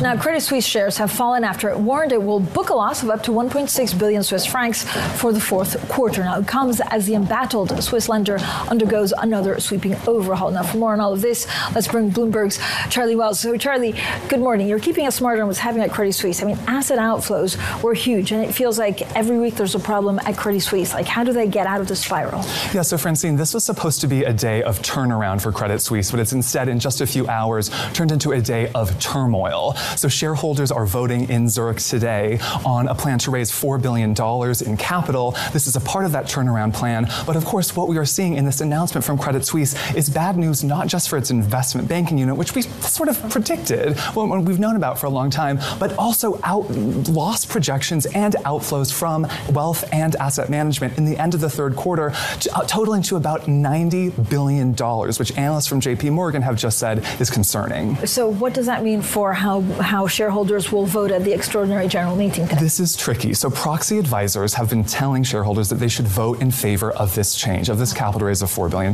Now, 0.04 0.18
Credit 0.18 0.42
Suisse 0.42 0.66
shares 0.66 0.98
have 0.98 1.10
fallen 1.10 1.44
after 1.44 1.70
it 1.70 1.78
warned 1.78 2.12
it 2.12 2.22
will 2.22 2.38
book 2.38 2.68
a 2.68 2.74
loss 2.74 3.02
of 3.02 3.08
up 3.08 3.22
to 3.22 3.30
1.6 3.30 3.98
billion 3.98 4.22
Swiss 4.22 4.44
francs 4.44 4.84
for 5.18 5.32
the 5.32 5.40
fourth 5.40 5.88
quarter. 5.88 6.22
Now, 6.22 6.38
it 6.40 6.46
comes 6.46 6.82
as 6.90 7.06
the 7.06 7.14
embattled 7.14 7.82
Swiss 7.82 8.06
lender 8.06 8.36
undergoes 8.68 9.14
another 9.16 9.58
sweeping 9.60 9.96
overhaul. 10.06 10.50
Now, 10.50 10.62
for 10.62 10.76
more 10.76 10.92
on 10.92 11.00
all 11.00 11.14
of 11.14 11.22
this, 11.22 11.46
let's 11.74 11.88
bring 11.88 12.10
Bloomberg's 12.10 12.60
Charlie 12.90 13.16
Wells. 13.16 13.40
So, 13.40 13.56
Charlie, 13.56 13.94
good 14.28 14.40
morning. 14.40 14.68
You're 14.68 14.78
keeping 14.78 15.06
us 15.06 15.16
smarter 15.16 15.40
on 15.40 15.48
what's 15.48 15.58
happening 15.58 15.84
at 15.84 15.90
Credit 15.90 16.12
Suisse. 16.12 16.42
I 16.42 16.44
mean, 16.44 16.58
asset 16.66 16.98
outflows 16.98 17.56
were 17.82 17.94
huge, 17.94 18.30
and 18.30 18.44
it 18.44 18.52
feels 18.52 18.78
like 18.78 19.00
every 19.16 19.38
week 19.38 19.54
there's 19.54 19.74
a 19.74 19.80
problem 19.80 20.18
at 20.26 20.36
Credit 20.36 20.60
Suisse. 20.60 20.92
Like, 20.92 21.06
how 21.06 21.24
do 21.24 21.32
they 21.32 21.46
get 21.46 21.66
out 21.66 21.80
of 21.80 21.88
the 21.88 21.96
spiral? 21.96 22.42
Yeah, 22.74 22.82
so, 22.82 22.98
Francine, 22.98 23.36
this 23.36 23.54
was 23.54 23.64
supposed 23.64 24.02
to 24.02 24.06
be 24.06 24.24
a 24.24 24.34
day 24.34 24.62
of 24.64 24.82
turnaround 24.82 25.40
for 25.40 25.50
Credit 25.50 25.80
Suisse, 25.80 26.10
but 26.10 26.20
it's 26.20 26.34
instead, 26.34 26.68
in 26.68 26.78
just 26.78 27.00
a 27.00 27.06
few 27.06 27.26
hours, 27.26 27.70
turned 27.94 28.12
into 28.12 28.32
a 28.32 28.40
day 28.42 28.70
of 28.74 29.00
turmoil. 29.00 29.74
So 29.96 30.08
shareholders 30.08 30.70
are 30.70 30.86
voting 30.86 31.28
in 31.28 31.48
Zurich 31.48 31.78
today 31.78 32.38
on 32.64 32.88
a 32.88 32.94
plan 32.94 33.18
to 33.20 33.30
raise 33.30 33.50
$4 33.50 33.80
billion 33.80 34.10
in 34.10 34.76
capital. 34.76 35.32
This 35.52 35.66
is 35.66 35.76
a 35.76 35.80
part 35.80 36.04
of 36.04 36.12
that 36.12 36.26
turnaround 36.26 36.74
plan. 36.74 37.06
But 37.26 37.36
of 37.36 37.44
course, 37.44 37.76
what 37.76 37.88
we 37.88 37.98
are 37.98 38.04
seeing 38.04 38.34
in 38.34 38.44
this 38.44 38.60
announcement 38.60 39.04
from 39.04 39.18
Credit 39.18 39.44
Suisse 39.44 39.74
is 39.94 40.08
bad 40.10 40.36
news 40.36 40.64
not 40.64 40.88
just 40.88 41.08
for 41.08 41.16
its 41.16 41.30
investment 41.30 41.88
banking 41.88 42.18
unit, 42.18 42.36
which 42.36 42.54
we 42.54 42.62
sort 42.62 43.08
of 43.08 43.30
predicted, 43.30 43.96
well, 44.14 44.26
we've 44.40 44.58
known 44.58 44.76
about 44.76 44.98
for 44.98 45.06
a 45.06 45.10
long 45.10 45.30
time, 45.30 45.58
but 45.78 45.96
also 45.98 46.40
out 46.42 46.68
loss 47.08 47.44
projections 47.44 48.06
and 48.06 48.34
outflows 48.44 48.92
from 48.92 49.26
wealth 49.50 49.84
and 49.92 50.16
asset 50.16 50.50
management 50.50 50.96
in 50.98 51.04
the 51.04 51.16
end 51.16 51.34
of 51.34 51.40
the 51.40 51.50
third 51.50 51.76
quarter, 51.76 52.12
uh, 52.52 52.62
totaling 52.66 53.02
to 53.02 53.16
about 53.16 53.42
$90 53.42 54.30
billion, 54.30 54.72
which 54.74 55.36
analysts 55.36 55.66
from 55.66 55.80
JP 55.80 56.12
Morgan 56.12 56.42
have 56.42 56.56
just 56.56 56.78
said 56.78 57.04
is 57.20 57.30
concerning. 57.30 57.96
So, 58.06 58.28
what 58.28 58.54
does 58.54 58.66
that 58.66 58.82
mean 58.82 59.02
for 59.02 59.32
how, 59.32 59.60
how 59.80 60.06
shareholders 60.06 60.72
will 60.72 60.86
vote 60.86 61.10
at 61.10 61.24
the 61.24 61.32
extraordinary 61.32 61.88
general 61.88 62.16
meeting 62.16 62.46
today? 62.46 62.60
This 62.60 62.80
is 62.80 62.96
tricky. 62.96 63.34
So, 63.34 63.50
proxy 63.50 63.98
advisors 63.98 64.54
have 64.54 64.70
been 64.70 64.84
telling 64.84 65.22
shareholders 65.22 65.68
that 65.68 65.76
they 65.76 65.88
should 65.88 66.06
vote 66.06 66.40
in 66.40 66.50
favor 66.50 66.92
of 66.92 67.14
this 67.14 67.34
change, 67.34 67.68
of 67.68 67.78
this 67.78 67.92
capital 67.92 68.26
raise 68.28 68.42
of 68.42 68.50
$4 68.50 68.70
billion. 68.70 68.92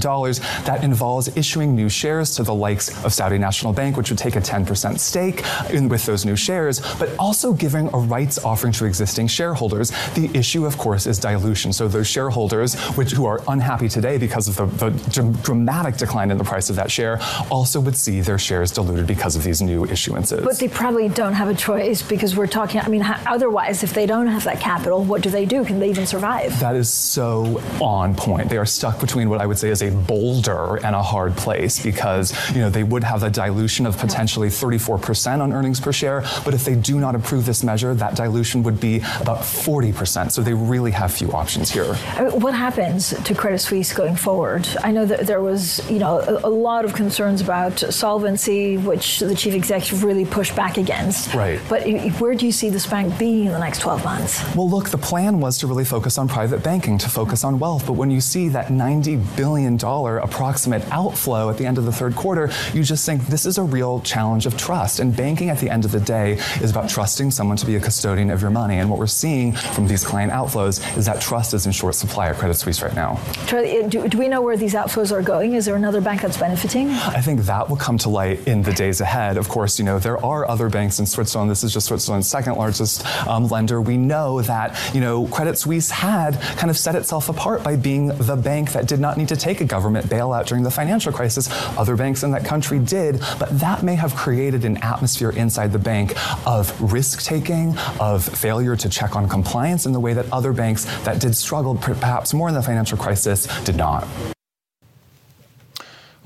That 0.64 0.82
involves 0.82 1.34
issuing 1.36 1.74
new 1.74 1.88
shares 1.88 2.34
to 2.36 2.42
the 2.42 2.54
likes 2.54 3.04
of 3.04 3.12
Saudi 3.12 3.38
National 3.38 3.72
Bank, 3.72 3.96
which 3.96 4.10
would 4.10 4.18
take 4.18 4.36
a 4.36 4.40
10% 4.40 4.98
stake 4.98 5.44
in, 5.70 5.88
with 5.88 6.06
those 6.06 6.24
new 6.24 6.36
shares, 6.36 6.80
but 6.98 7.10
also 7.18 7.52
giving 7.52 7.88
a 7.92 7.98
rights 7.98 8.42
offering 8.44 8.72
to 8.74 8.84
existing 8.84 9.26
shareholders. 9.26 9.90
The 10.14 10.30
issue, 10.34 10.66
of 10.66 10.78
course, 10.78 11.06
is 11.06 11.18
dilution. 11.18 11.72
So, 11.72 11.88
those 11.88 12.06
shareholders 12.06 12.74
which, 12.96 13.12
who 13.12 13.26
are 13.26 13.40
unhappy 13.48 13.88
today 13.88 14.18
because 14.18 14.48
of 14.48 14.56
the, 14.56 14.66
the 14.90 15.40
dramatic 15.42 15.96
decline 15.96 16.30
in 16.30 16.38
the 16.38 16.44
price 16.44 16.70
of 16.70 16.76
that 16.76 16.90
share 16.90 17.20
also 17.50 17.80
would 17.80 17.96
see 17.96 18.20
their 18.20 18.38
shares 18.38 18.70
diluted 18.70 19.06
because 19.06 19.36
of 19.36 19.44
these 19.44 19.60
new 19.60 19.84
issuances. 19.86 20.44
But 20.44 20.58
they 20.58 20.69
probably 20.72 21.08
don't 21.08 21.34
have 21.34 21.48
a 21.48 21.54
choice 21.54 22.02
because 22.02 22.36
we're 22.36 22.46
talking. 22.46 22.80
I 22.80 22.88
mean, 22.88 23.02
otherwise, 23.26 23.82
if 23.82 23.92
they 23.92 24.06
don't 24.06 24.26
have 24.26 24.44
that 24.44 24.60
capital, 24.60 25.04
what 25.04 25.22
do 25.22 25.30
they 25.30 25.44
do? 25.44 25.64
Can 25.64 25.78
they 25.78 25.90
even 25.90 26.06
survive? 26.06 26.58
That 26.60 26.76
is 26.76 26.88
so 26.88 27.62
on 27.80 28.14
point. 28.14 28.48
They 28.48 28.56
are 28.56 28.66
stuck 28.66 29.00
between 29.00 29.28
what 29.28 29.40
I 29.40 29.46
would 29.46 29.58
say 29.58 29.68
is 29.68 29.82
a 29.82 29.90
boulder 29.90 30.76
and 30.84 30.94
a 30.94 31.02
hard 31.02 31.36
place 31.36 31.82
because 31.82 32.32
you 32.54 32.60
know 32.60 32.70
they 32.70 32.84
would 32.84 33.04
have 33.04 33.22
a 33.22 33.30
dilution 33.30 33.86
of 33.86 33.98
potentially 33.98 34.48
34% 34.48 35.40
on 35.40 35.52
earnings 35.52 35.80
per 35.80 35.92
share, 35.92 36.22
but 36.44 36.54
if 36.54 36.64
they 36.64 36.74
do 36.74 36.98
not 36.98 37.14
approve 37.14 37.46
this 37.46 37.62
measure, 37.62 37.94
that 37.94 38.14
dilution 38.14 38.62
would 38.62 38.80
be 38.80 38.98
about 39.20 39.38
40%. 39.38 40.30
So 40.30 40.42
they 40.42 40.54
really 40.54 40.90
have 40.92 41.12
few 41.12 41.32
options 41.32 41.70
here. 41.70 41.96
I 42.16 42.24
mean, 42.24 42.40
what 42.40 42.54
happens 42.54 43.10
to 43.10 43.34
Credit 43.34 43.58
Suisse 43.58 43.92
going 43.92 44.16
forward? 44.16 44.68
I 44.82 44.92
know 44.92 45.04
that 45.04 45.26
there 45.26 45.40
was 45.40 45.88
you 45.90 45.98
know 45.98 46.20
a, 46.20 46.46
a 46.46 46.52
lot 46.68 46.84
of 46.84 46.94
concerns 46.94 47.40
about 47.40 47.78
solvency, 47.78 48.76
which 48.76 49.20
the 49.20 49.34
chief 49.34 49.54
executive 49.54 50.04
really 50.04 50.24
pushed 50.24 50.54
back 50.56 50.59
back 50.60 50.76
against. 50.76 51.32
Right. 51.32 51.58
But 51.70 51.88
where 52.20 52.34
do 52.34 52.44
you 52.44 52.52
see 52.52 52.68
this 52.68 52.86
bank 52.86 53.18
being 53.18 53.46
in 53.46 53.52
the 53.52 53.58
next 53.58 53.78
12 53.78 54.04
months? 54.04 54.44
Well, 54.54 54.68
look, 54.68 54.90
the 54.90 54.98
plan 54.98 55.40
was 55.40 55.56
to 55.60 55.66
really 55.66 55.86
focus 55.86 56.18
on 56.18 56.28
private 56.28 56.62
banking, 56.62 56.98
to 56.98 57.08
focus 57.08 57.44
on 57.44 57.58
wealth. 57.58 57.86
But 57.86 57.94
when 57.94 58.10
you 58.10 58.20
see 58.20 58.50
that 58.50 58.66
$90 58.66 59.36
billion 59.38 59.76
approximate 59.82 60.84
outflow 60.92 61.48
at 61.48 61.56
the 61.56 61.64
end 61.64 61.78
of 61.78 61.86
the 61.86 61.92
third 61.92 62.14
quarter, 62.14 62.50
you 62.74 62.82
just 62.82 63.06
think 63.06 63.26
this 63.26 63.46
is 63.46 63.56
a 63.56 63.62
real 63.62 64.00
challenge 64.00 64.44
of 64.44 64.54
trust. 64.58 65.00
And 65.00 65.16
banking 65.16 65.48
at 65.48 65.58
the 65.60 65.70
end 65.70 65.86
of 65.86 65.92
the 65.92 66.00
day 66.00 66.32
is 66.60 66.70
about 66.70 66.90
trusting 66.90 67.30
someone 67.30 67.56
to 67.56 67.64
be 67.64 67.76
a 67.76 67.80
custodian 67.80 68.28
of 68.28 68.42
your 68.42 68.50
money. 68.50 68.80
And 68.80 68.90
what 68.90 68.98
we're 68.98 69.06
seeing 69.06 69.52
from 69.54 69.86
these 69.86 70.04
client 70.04 70.30
outflows 70.30 70.76
is 70.98 71.06
that 71.06 71.22
trust 71.22 71.54
is 71.54 71.64
in 71.64 71.72
short 71.72 71.94
supply 71.94 72.28
at 72.28 72.36
Credit 72.36 72.54
Suisse 72.54 72.82
right 72.82 72.94
now. 72.94 73.18
Eh, 73.50 73.88
do, 73.88 74.06
do 74.06 74.18
we 74.18 74.28
know 74.28 74.42
where 74.42 74.58
these 74.58 74.74
outflows 74.74 75.10
are 75.10 75.22
going? 75.22 75.54
Is 75.54 75.64
there 75.64 75.76
another 75.76 76.02
bank 76.02 76.20
that's 76.20 76.36
benefiting? 76.36 76.90
I 76.90 77.22
think 77.22 77.40
that 77.52 77.70
will 77.70 77.78
come 77.78 77.96
to 78.04 78.10
light 78.10 78.46
in 78.46 78.60
the 78.60 78.74
days 78.74 79.00
ahead. 79.00 79.38
Of 79.38 79.48
course, 79.48 79.78
you 79.78 79.86
know, 79.86 79.98
there 79.98 80.22
are 80.22 80.49
other 80.50 80.68
banks 80.68 80.98
in 80.98 81.06
Switzerland. 81.06 81.50
This 81.50 81.62
is 81.62 81.72
just 81.72 81.86
Switzerland's 81.86 82.28
second 82.28 82.56
largest 82.56 83.06
um, 83.26 83.46
lender. 83.46 83.80
We 83.80 83.96
know 83.96 84.42
that, 84.42 84.76
you 84.92 85.00
know, 85.00 85.26
Credit 85.28 85.56
Suisse 85.56 85.90
had 85.90 86.40
kind 86.58 86.70
of 86.70 86.76
set 86.76 86.96
itself 86.96 87.28
apart 87.28 87.62
by 87.62 87.76
being 87.76 88.08
the 88.08 88.36
bank 88.36 88.72
that 88.72 88.88
did 88.88 88.98
not 88.98 89.16
need 89.16 89.28
to 89.28 89.36
take 89.36 89.60
a 89.60 89.64
government 89.64 90.06
bailout 90.06 90.46
during 90.46 90.64
the 90.64 90.70
financial 90.70 91.12
crisis. 91.12 91.48
Other 91.78 91.96
banks 91.96 92.24
in 92.24 92.32
that 92.32 92.44
country 92.44 92.80
did, 92.80 93.20
but 93.38 93.48
that 93.60 93.84
may 93.84 93.94
have 93.94 94.14
created 94.16 94.64
an 94.64 94.76
atmosphere 94.78 95.30
inside 95.30 95.72
the 95.72 95.78
bank 95.78 96.14
of 96.46 96.92
risk 96.92 97.22
taking, 97.22 97.78
of 98.00 98.24
failure 98.24 98.74
to 98.74 98.88
check 98.88 99.14
on 99.14 99.28
compliance 99.28 99.86
in 99.86 99.92
the 99.92 100.00
way 100.00 100.14
that 100.14 100.26
other 100.32 100.52
banks 100.52 100.84
that 101.04 101.20
did 101.20 101.36
struggle 101.36 101.76
perhaps 101.76 102.34
more 102.34 102.48
in 102.48 102.54
the 102.54 102.62
financial 102.62 102.98
crisis 102.98 103.46
did 103.64 103.76
not. 103.76 104.06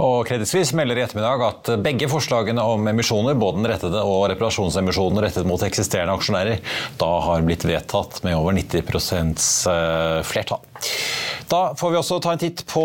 Og 0.03 0.25
Credit 0.27 0.51
Suisse 0.51 0.75
melder 0.75 0.99
i 0.99 1.05
ettermiddag 1.05 1.45
at 1.47 1.69
begge 1.85 2.09
forslagene 2.11 2.63
om 2.67 2.89
emisjoner, 2.91 3.37
både 3.39 3.61
den 3.61 3.69
rettede 3.71 4.01
og 4.03 4.25
reparasjonsemisjonen 4.33 5.23
rettet 5.23 5.47
mot 5.47 5.63
eksisterende 5.63 6.17
aksjonærer, 6.19 6.65
da 6.99 7.11
har 7.29 7.45
blitt 7.47 7.67
vedtatt 7.69 8.19
med 8.27 8.35
over 8.35 8.57
90% 8.59 9.47
flertall. 10.27 10.67
Da 11.51 11.75
får 11.77 11.91
vi 11.93 11.99
også 11.99 12.17
ta 12.25 12.33
en 12.35 12.41
titt 12.41 12.63
på 12.71 12.83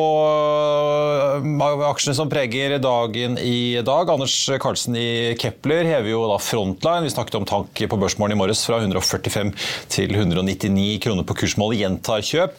øh, 1.39 1.83
aksjene 1.87 2.15
som 2.17 2.29
preger 2.31 2.75
dagen 2.83 3.37
i 3.39 3.79
dag. 3.85 4.09
Anders 4.11 4.35
Karlsen 4.59 4.97
i 4.99 5.35
Kepler 5.39 5.87
hever 5.87 6.11
jo 6.11 6.25
da 6.27 6.39
Frontline. 6.43 7.05
Vi 7.07 7.13
snakket 7.13 7.37
om 7.39 7.47
tank 7.47 7.79
på 7.79 7.99
børsmålen 7.99 8.35
i 8.35 8.39
morges 8.39 8.65
fra 8.67 8.81
145 8.81 9.53
til 9.93 10.15
199 10.15 10.99
kroner 11.05 11.27
på 11.27 11.37
kursmålet. 11.39 11.79
Gjentar 11.79 12.25
kjøp. 12.25 12.57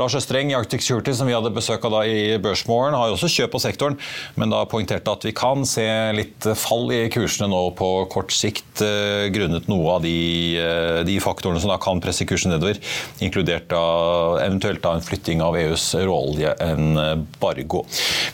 Lars 0.00 0.16
Østreng 0.16 0.52
i 0.52 0.56
Arctic 0.56 0.86
Security, 0.86 1.12
som 1.18 1.28
vi 1.28 1.36
hadde 1.36 1.52
besøk 1.52 1.84
av 1.88 1.98
da 1.98 2.02
i 2.08 2.38
børsmålen, 2.42 2.96
har 2.96 3.10
jo 3.10 3.18
også 3.18 3.30
kjøp 3.34 3.52
på 3.52 3.62
sektoren, 3.62 3.98
men 4.40 4.52
da 4.54 4.64
poengterte 4.70 5.12
at 5.12 5.26
vi 5.28 5.34
kan 5.36 5.66
se 5.68 5.84
litt 6.16 6.48
fall 6.58 6.88
i 6.94 7.02
kursene 7.12 7.50
nå 7.52 7.62
på 7.76 7.90
kort 8.12 8.32
sikt, 8.32 8.80
øh, 8.86 9.28
grunnet 9.34 9.68
noe 9.68 9.98
av 9.98 10.06
de, 10.06 10.16
øh, 10.62 11.02
de 11.08 11.20
faktorene 11.22 11.60
som 11.60 11.74
da 11.74 11.78
kan 11.82 12.00
presse 12.02 12.26
kursen 12.28 12.54
nedover, 12.54 12.80
inkludert 13.20 13.68
da 13.72 13.84
eventuelt 14.46 14.82
da 14.84 14.96
en 14.96 15.04
flytting 15.04 15.41
av 15.44 15.56
EUs 15.58 15.84
råoljeembargo. 15.98 17.84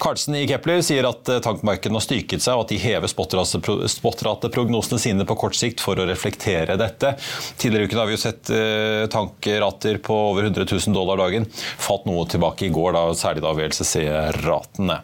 Karlsen 0.03 0.37
i 0.38 0.47
Kepler 0.49 0.83
sier 0.85 1.09
at 1.09 1.29
eh, 1.33 1.40
tankmarkedene 1.44 1.99
har 1.99 2.05
styrket 2.05 2.44
seg, 2.44 2.59
og 2.59 2.66
at 2.66 2.73
de 2.75 2.81
hever 2.83 3.09
spotrateprognosene 3.09 5.01
sine 5.03 5.27
på 5.29 5.38
kort 5.38 5.57
sikt 5.59 5.83
for 5.85 5.99
å 5.99 6.07
reflektere 6.09 6.79
dette. 6.81 7.14
Tidligere 7.59 7.87
i 7.87 7.90
uken 7.90 8.03
har 8.03 8.11
vi 8.11 8.16
jo 8.16 8.23
sett 8.23 8.53
eh, 8.55 9.05
tankrater 9.12 10.01
på 10.05 10.14
over 10.33 10.49
100 10.49 10.66
000 10.68 10.97
dollar 10.97 11.21
dagen. 11.21 11.49
Falt 11.79 12.07
noe 12.09 12.27
tilbake 12.31 12.68
i 12.68 12.73
går, 12.75 12.94
da, 12.97 13.05
særlig 13.18 13.44
da 13.44 13.55
VLCC-ratene. 13.57 15.01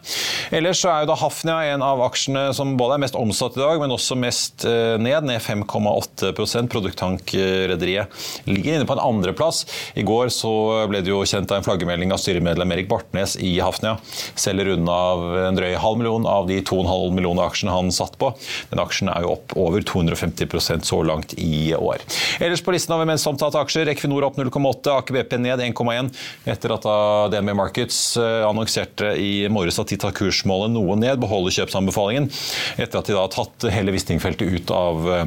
Ellers 0.55 0.81
så 0.81 0.91
er 0.91 1.03
jo 1.03 1.11
da 1.11 1.19
Hafnia 1.19 1.59
en 1.73 1.85
av 1.85 2.03
aksjene 2.05 2.47
som 2.55 2.75
både 2.79 2.97
er 2.97 3.05
mest 3.05 3.19
omsatt 3.19 3.57
i 3.57 3.63
dag, 3.63 3.79
men 3.81 3.93
også 3.95 4.17
mest 4.19 4.67
eh, 4.69 4.95
ned. 5.01 5.25
Ned 5.25 5.41
5,8% 5.41 6.69
Produkttankrederiet 6.71 8.07
ligger 8.49 8.75
inne 8.77 8.87
på 8.87 8.95
en 8.95 9.03
andreplass. 9.03 9.63
I 9.97 10.03
går 10.05 10.29
så 10.33 10.51
ble 10.89 11.01
det 11.05 11.11
jo 11.11 11.23
kjent 11.25 11.51
av 11.51 11.61
en 11.61 11.65
flaggermelding 11.95 12.11
av 12.13 12.17
styremedlem 12.17 12.71
Erik 12.71 12.89
Bartnes 12.89 13.37
i 13.37 13.59
Hafnia. 13.59 13.97
Selger 14.35 14.73
unna 14.75 15.47
en 15.47 15.55
drøy 15.55 15.75
halv 15.79 15.97
million 15.97 16.25
av 16.27 16.47
de 16.47 16.59
2,5 16.61 17.13
millioner 17.15 17.47
aksjene 17.47 17.71
han 17.71 17.91
satt 17.91 18.17
på. 18.19 18.33
Den 18.69 18.81
aksjen 18.83 19.09
er 19.09 19.23
jo 19.23 19.35
opp 19.35 19.55
over 19.55 19.81
250% 19.81 20.85
så 20.85 21.01
langt 21.03 21.33
i 21.37 21.73
år. 21.75 22.03
Ellers 22.39 22.63
på 22.63 22.73
listen 22.75 22.97
vi 22.99 23.07
mest 23.07 23.27
omtalte 23.27 23.61
aksjer. 23.61 23.89
Equinor 23.93 24.27
opp 24.27 24.37
0,8, 24.37 24.97
Aker 24.97 25.15
BP 25.15 25.37
ned 25.39 25.63
1,1 25.69 26.11
etter 26.45 26.75
at 26.75 26.89
DNB 27.31 27.55
Markets 27.55 28.17
eh, 28.17 28.43
annonserte 28.47 29.15
i 29.19 29.47
morges 29.51 29.79
at 29.79 29.91
de 29.91 29.99
tar 30.01 30.15
kursmålet 30.15 30.73
noe 30.75 30.97
ned, 30.99 31.19
beholder 31.21 31.55
kjøpsanbefalingen 31.61 32.29
etter 32.75 32.99
at 32.99 33.07
de 33.07 33.15
da 33.15 33.23
har 33.23 33.33
tatt 33.33 33.67
hele 33.71 33.93
Wisting-feltet 33.95 34.51
ut 34.59 34.75
av 34.75 35.09
eh, 35.11 35.25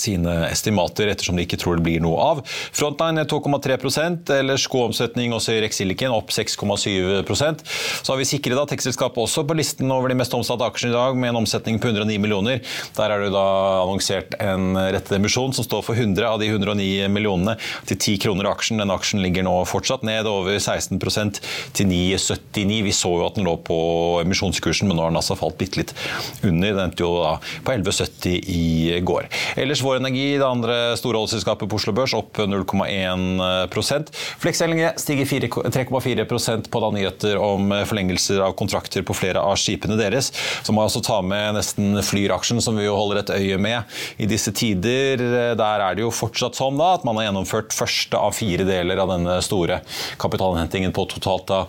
sine 0.00 0.34
estimater, 0.48 1.10
ettersom 1.10 1.38
de 1.38 1.46
ikke 1.46 1.58
tror 1.60 1.78
det 1.78 1.86
blir 1.86 2.02
noe 2.04 2.18
av. 2.20 2.42
Frontline 2.74 3.24
2,3% 3.30 4.32
eller 4.38 4.60
omsetning 4.84 5.34
også 5.36 5.54
i 5.54 5.62
Rexilicon, 5.64 6.14
opp 6.14 6.32
6,7% 6.34 7.62
Så 7.64 8.12
har 8.12 8.18
vi 8.18 8.26
sikret 8.28 8.58
da 8.58 8.66
tekstselskapet 8.68 9.22
også 9.22 9.44
på 9.46 9.56
listen 9.56 9.92
over 9.92 10.10
de 10.10 10.18
mest 10.18 10.34
omsatte 10.36 10.66
aksjene 10.66 10.92
i 10.92 10.96
dag, 10.96 11.18
med 11.18 11.32
en 11.32 11.40
omsetning 11.42 11.78
på 11.80 11.90
109 11.90 12.18
millioner. 12.22 12.60
Der 12.96 13.14
er 13.14 13.24
det 13.24 13.32
da 13.34 13.46
annonsert 13.84 14.36
en 14.42 14.74
rettet 14.76 15.16
emisjon 15.18 15.54
som 15.56 15.66
står 15.66 15.84
for 15.86 15.98
100 15.98 16.26
av 16.28 16.40
de 16.42 16.50
109 16.50 17.08
millionene 17.12 17.56
til 17.88 17.98
10 17.98 18.18
kroner 18.26 18.50
aksjen. 18.50 18.82
Den 18.82 18.92
aksjen 18.94 19.22
ligger 19.24 19.46
nå 19.46 19.56
fortsatt 19.68 20.04
ned 20.06 20.28
over 20.30 20.58
16% 20.58 21.40
til 21.76 21.90
9,79. 21.90 22.80
Vi 22.88 22.94
så 22.94 23.12
jo 23.18 23.26
at 23.28 23.38
den 23.38 23.48
lå 23.48 23.56
på 23.64 23.78
emisjonskursen, 24.24 24.88
men 24.88 24.98
nå 24.98 25.06
har 25.06 25.14
den 25.14 25.20
altså 25.20 25.38
falt 25.38 25.58
bitte 25.60 25.80
litt 25.80 25.94
under. 26.42 26.74
Den 26.74 26.82
endte 26.88 27.04
jo 27.04 27.14
da 27.22 27.36
på 27.64 27.76
11,70 27.76 28.50
i 28.54 29.00
går. 29.04 29.28
Ellers 29.60 29.83
Vår 29.84 29.96
Energi, 30.00 30.38
det 30.40 30.46
andre 30.46 30.74
store 30.96 31.18
oljeselskapet 31.20 31.68
på 31.68 31.76
Oslo 31.76 31.92
Børs, 31.92 32.14
opp 32.16 32.38
0,1 32.40 34.08
Flex 34.40 34.62
LNG 34.64 34.86
stiger 35.00 35.28
3,4% 35.28 36.70
på 36.72 36.80
da 36.80 36.90
nyheter 36.94 37.36
om 37.36 37.68
forlengelser 37.84 38.40
av 38.46 38.54
kontrakter 38.56 39.04
på 39.04 39.16
flere 39.16 39.42
av 39.44 39.58
skipene 39.60 39.98
deres. 40.00 40.30
Så 40.64 40.72
må 40.72 40.80
jeg 40.80 40.92
også 40.92 41.02
ta 41.04 41.18
med 41.20 41.58
nesten 41.58 42.00
Flyr-aksjen, 42.00 42.62
som 42.64 42.78
vi 42.80 42.86
jo 42.86 42.96
holder 42.96 43.20
et 43.20 43.34
øye 43.36 43.58
med 43.60 43.98
i 44.16 44.28
disse 44.30 44.54
tider. 44.56 45.20
Der 45.58 45.84
er 45.84 45.98
det 45.98 46.06
jo 46.06 46.14
fortsatt 46.14 46.56
sånn 46.56 46.80
da, 46.80 46.94
at 46.96 47.04
man 47.04 47.20
har 47.20 47.28
gjennomført 47.28 47.76
første 47.76 48.16
av 48.16 48.32
fire 48.38 48.64
deler 48.68 49.04
av 49.04 49.12
denne 49.12 49.36
store 49.44 49.82
kapitalhentingen 50.22 50.96
på 50.96 51.04
totalt 51.12 51.50
da 51.52 51.64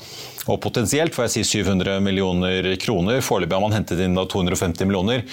og 0.52 0.60
potensielt 0.62 1.16
får 1.16 1.26
jeg 1.26 1.34
si 1.34 1.62
700 1.62 2.00
millioner 2.06 2.68
kroner. 2.82 3.22
Foreløpig 3.26 3.58
har 3.58 3.64
man 3.64 3.76
hentet 3.76 4.02
inn 4.06 4.18
250 4.18 4.86
millioner. 4.86 5.24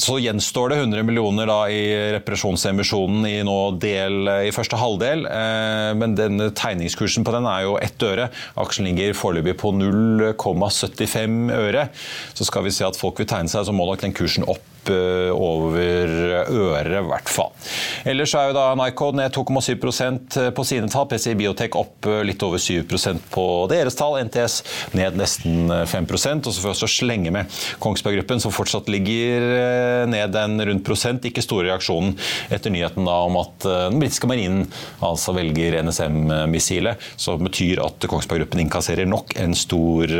Så 0.00 0.18
gjenstår 0.22 0.72
det 0.72 0.80
100 0.84 1.06
millioner 1.06 1.50
da 1.50 1.58
i 1.72 1.82
reparasjonsemisjonen 2.16 3.26
i 3.28 3.36
del 3.82 4.32
i 4.48 4.54
første 4.54 4.78
halvdel. 4.78 5.26
Eh, 5.26 5.90
men 5.98 6.16
den 6.18 6.48
tegningskursen 6.54 7.26
på 7.26 7.34
den 7.34 7.48
er 7.50 7.66
jo 7.66 7.78
ett 7.82 8.06
øre. 8.06 8.30
Aksjen 8.62 8.86
ligger 8.88 9.16
foreløpig 9.18 9.56
på 9.60 9.74
0,75 9.74 11.40
øre. 11.58 11.88
Så 12.34 12.46
skal 12.46 12.68
vi 12.68 12.74
se 12.74 12.86
at 12.86 12.98
folk 12.98 13.18
vil 13.18 13.30
tegne 13.30 13.50
seg, 13.50 13.66
så 13.66 13.74
må 13.74 13.88
nok 13.88 14.06
den 14.06 14.14
kursen 14.16 14.46
opp 14.46 14.62
Eh, 14.90 15.30
over 15.30 16.08
øret, 16.82 16.98
i 17.02 17.10
hvert 17.10 17.30
fall. 17.32 17.52
Ellers 18.08 18.34
er 18.38 18.50
jo 18.50 18.56
da 18.56 18.66
Nycode 18.78 19.18
ned 19.18 19.34
2,7% 19.34 20.38
på 20.56 20.66
sine 20.66 20.90
tall. 20.92 21.08
PCI 21.10 21.34
Biotech 21.38 21.76
opp 21.78 22.08
eh, 22.10 22.22
litt 22.26 22.42
over 22.46 22.60
7% 22.62 23.26
på 23.32 23.46
deres 23.72 23.96
tall. 23.98 24.18
NTS 24.28 24.58
ned 24.98 25.18
nesten 25.18 25.70
5% 25.70 26.48
Og 26.48 26.54
så 26.54 26.62
får 26.62 26.68
vi 26.68 26.74
også 26.74 26.90
slenge 26.90 27.34
med 27.34 27.60
Kongsberg 27.82 28.20
Gruppen, 28.20 28.42
som 28.42 28.54
fortsatt 28.54 28.90
ligger 28.92 29.48
eh, 29.56 30.04
ned 30.10 30.38
en 30.38 30.66
rundt 30.70 30.86
prosent. 30.86 31.28
Ikke 31.28 31.44
store 31.44 31.70
reaksjonen 31.70 32.16
etter 32.52 32.72
nyheten 32.74 33.08
da 33.08 33.18
om 33.26 33.38
at 33.40 33.66
den 33.66 34.00
britiske 34.02 34.28
marinen 34.30 34.66
altså 35.04 35.34
velger 35.36 35.78
NSM-missilet, 35.84 37.00
som 37.20 37.42
betyr 37.42 37.82
at 37.84 38.08
Kongsberg 38.10 38.44
Gruppen 38.44 38.64
innkasserer 38.64 39.08
nok 39.08 39.36
en 39.40 39.56
stor 39.58 40.10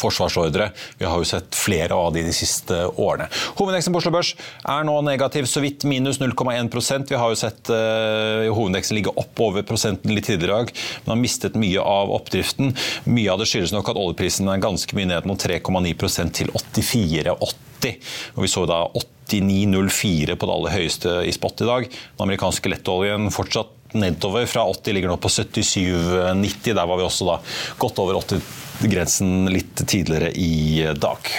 forsvarsordre. 0.00 0.70
Vi 0.98 1.06
har 1.08 1.20
jo 1.20 1.28
sett 1.28 1.54
flere 1.58 1.94
av 1.94 2.12
de 2.14 2.24
de 2.24 2.32
siste 2.34 2.76
årene. 3.00 3.28
Hovedindeksen 3.58 3.94
på 3.94 4.00
Oslo 4.02 4.12
Børs 4.14 4.32
er 4.70 4.86
nå 4.86 4.96
negativ, 5.06 5.48
så 5.50 5.62
vidt 5.64 5.86
minus 5.88 6.20
0,1% 6.22 7.12
Vi 7.12 7.20
har 7.20 7.32
jo 7.32 7.38
sett 7.38 7.70
uh, 7.72 8.48
hovedindeksen 8.48 8.98
ligge 8.98 9.14
opp 9.20 9.40
over 9.44 9.66
prosenten 9.66 10.14
litt 10.14 10.28
tidligere 10.30 10.64
i 10.64 10.64
dag, 10.64 10.72
men 11.04 11.14
har 11.14 11.20
mistet 11.20 11.58
mye 11.60 11.84
av 11.84 12.12
oppdriften. 12.14 12.74
Mye 13.10 13.32
av 13.32 13.42
det 13.42 13.48
skyldes 13.50 13.74
nok 13.74 13.92
at 13.92 14.00
oljeprisen 14.00 14.50
er 14.50 14.62
ganske 14.62 14.96
mye 14.96 15.10
ned, 15.12 15.28
mot 15.28 15.40
3,9% 15.40 16.38
til 16.40 16.52
84,80. 16.54 17.96
Og 18.34 18.44
vi 18.46 18.50
så 18.50 18.64
da 18.68 18.84
89,04 19.28 20.36
på 20.36 20.48
det 20.48 20.54
aller 20.56 20.76
høyeste 20.78 21.16
i 21.28 21.32
spot 21.34 21.64
i 21.64 21.68
dag. 21.68 21.88
Den 21.88 22.26
amerikanske 22.26 22.72
lettoljen 22.72 23.32
fortsatt 23.34 23.72
nedover. 23.94 24.46
Fra 24.50 24.66
80 24.70 24.96
ligger 24.96 25.12
nå 25.12 25.18
på 25.22 25.30
77,90. 25.32 26.74
Der 26.74 26.86
var 26.86 27.00
vi 27.00 27.06
også 27.06 27.28
da 27.30 27.38
godt 27.80 28.02
over 28.02 28.20
80 28.20 28.90
grensen 28.90 29.48
litt 29.52 29.84
tidligere 29.86 30.32
i 30.34 30.84
dag. 30.98 31.32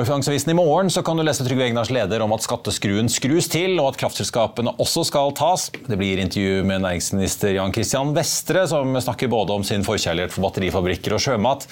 Og 0.00 0.06
I 0.06 0.08
Finansavisen 0.08 0.48
i 0.48 0.54
morgen 0.56 0.88
så 0.88 1.02
kan 1.04 1.18
du 1.18 1.20
lese 1.20 1.44
Trygve 1.44 1.66
Egnars 1.66 1.90
leder 1.92 2.22
om 2.24 2.32
at 2.32 2.40
skatteskruen 2.40 3.10
skrus 3.12 3.50
til, 3.52 3.74
og 3.82 3.90
at 3.90 3.98
kraftselskapene 4.00 4.72
også 4.80 5.02
skal 5.04 5.34
tas. 5.36 5.66
Det 5.84 5.98
blir 6.00 6.22
intervju 6.22 6.62
med 6.64 6.86
næringsminister 6.86 7.52
Jan 7.58 7.74
Christian 7.76 8.14
Vestre, 8.16 8.62
som 8.70 8.96
snakker 8.96 9.28
både 9.28 9.58
om 9.58 9.66
sin 9.66 9.84
forkjærlighet 9.84 10.32
for 10.32 10.46
batterifabrikker 10.46 11.12
og 11.12 11.20
sjømat. 11.20 11.66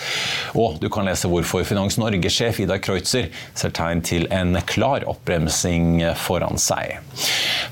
Og 0.61 0.77
du 0.83 0.91
kan 0.93 1.09
lese 1.09 1.31
hvorfor 1.33 1.65
Finans 1.65 1.97
Norge-sjef 1.97 2.61
Ida 2.67 2.77
Kreutzer 2.85 3.31
ser 3.57 3.73
tegn 3.73 4.05
til 4.05 4.29
en 4.29 4.61
klar 4.69 5.09
oppbremsing 5.09 6.05
foran 6.21 6.61
seg. 6.61 6.99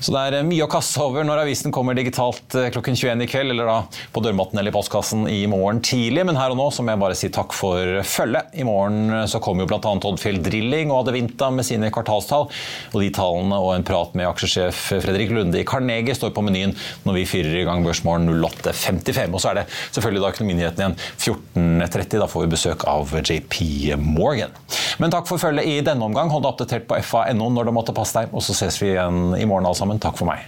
Så 0.01 0.13
det 0.13 0.25
er 0.39 0.49
mye 0.49 0.65
å 0.65 0.71
kaste 0.73 1.05
over 1.05 1.25
når 1.25 1.43
avisen 1.43 1.73
kommer 1.73 1.93
digitalt 1.97 2.57
klokken 2.73 2.97
21 2.97 3.27
i 3.27 3.29
kveld, 3.29 3.53
eller 3.53 3.69
da 3.69 3.77
på 4.13 4.25
dørmatten 4.25 4.57
eller 4.57 4.73
i 4.73 4.77
postkassen 4.79 5.29
i 5.29 5.43
morgen 5.49 5.83
tidlig. 5.85 6.25
Men 6.25 6.41
her 6.41 6.57
og 6.57 6.59
nå 6.63 6.67
så 6.73 6.81
må 6.81 6.95
jeg 6.95 7.03
bare 7.05 7.21
si 7.21 7.29
takk 7.33 7.53
for 7.53 8.01
følget. 8.09 8.57
I 8.57 8.65
morgen 8.65 9.29
så 9.29 9.37
kommer 9.43 9.67
jo 9.67 9.71
bl.a. 9.75 9.95
Oddfjell 10.07 10.41
Drilling 10.47 10.91
og 10.93 11.03
Adevinta 11.03 11.49
med 11.53 11.67
sine 11.67 11.91
kvartalstall. 11.93 12.47
Og 12.93 12.99
de 13.03 13.11
tallene 13.15 13.59
og 13.61 13.73
en 13.75 13.85
prat 13.87 14.15
med 14.17 14.29
aksjesjef 14.29 14.81
Fredrik 15.03 15.33
Lunde 15.35 15.61
i 15.61 15.67
Carnegie 15.67 16.15
står 16.17 16.33
på 16.35 16.43
menyen 16.45 16.75
når 17.05 17.19
vi 17.19 17.27
fyrer 17.29 17.61
i 17.61 17.65
gang 17.67 17.85
Børsmorgen 17.85 18.29
08.55. 18.31 19.33
Og 19.33 19.43
så 19.43 19.51
er 19.51 19.61
det 19.61 19.67
selvfølgelig 19.91 20.23
da 20.23 20.31
Økonominyheten 20.35 20.83
igjen 20.83 20.97
14.30. 21.87 22.17
Da 22.21 22.29
får 22.31 22.45
vi 22.45 22.53
besøk 22.55 22.87
av 22.89 23.13
JP 23.19 23.59
Morgan. 24.03 24.55
Men 25.01 25.13
takk 25.13 25.29
for 25.29 25.41
følget 25.41 25.69
i 25.69 25.79
denne 25.85 26.07
omgang. 26.07 26.31
Hold 26.33 26.45
deg 26.45 26.53
oppdatert 26.53 26.89
på 26.89 27.01
fa.no 27.05 27.51
når 27.53 27.69
det 27.69 27.77
måtte 27.77 27.97
passe 27.97 28.21
deg. 28.21 28.33
Og 28.33 28.45
så 28.45 28.57
ses 28.57 28.81
vi 28.81 28.93
igjen 28.95 29.37
i 29.37 29.45
morgen 29.45 29.67
alle 29.67 29.77
sammen. 29.77 30.01
Takk 30.01 30.19
for 30.19 30.29
meg. 30.29 30.47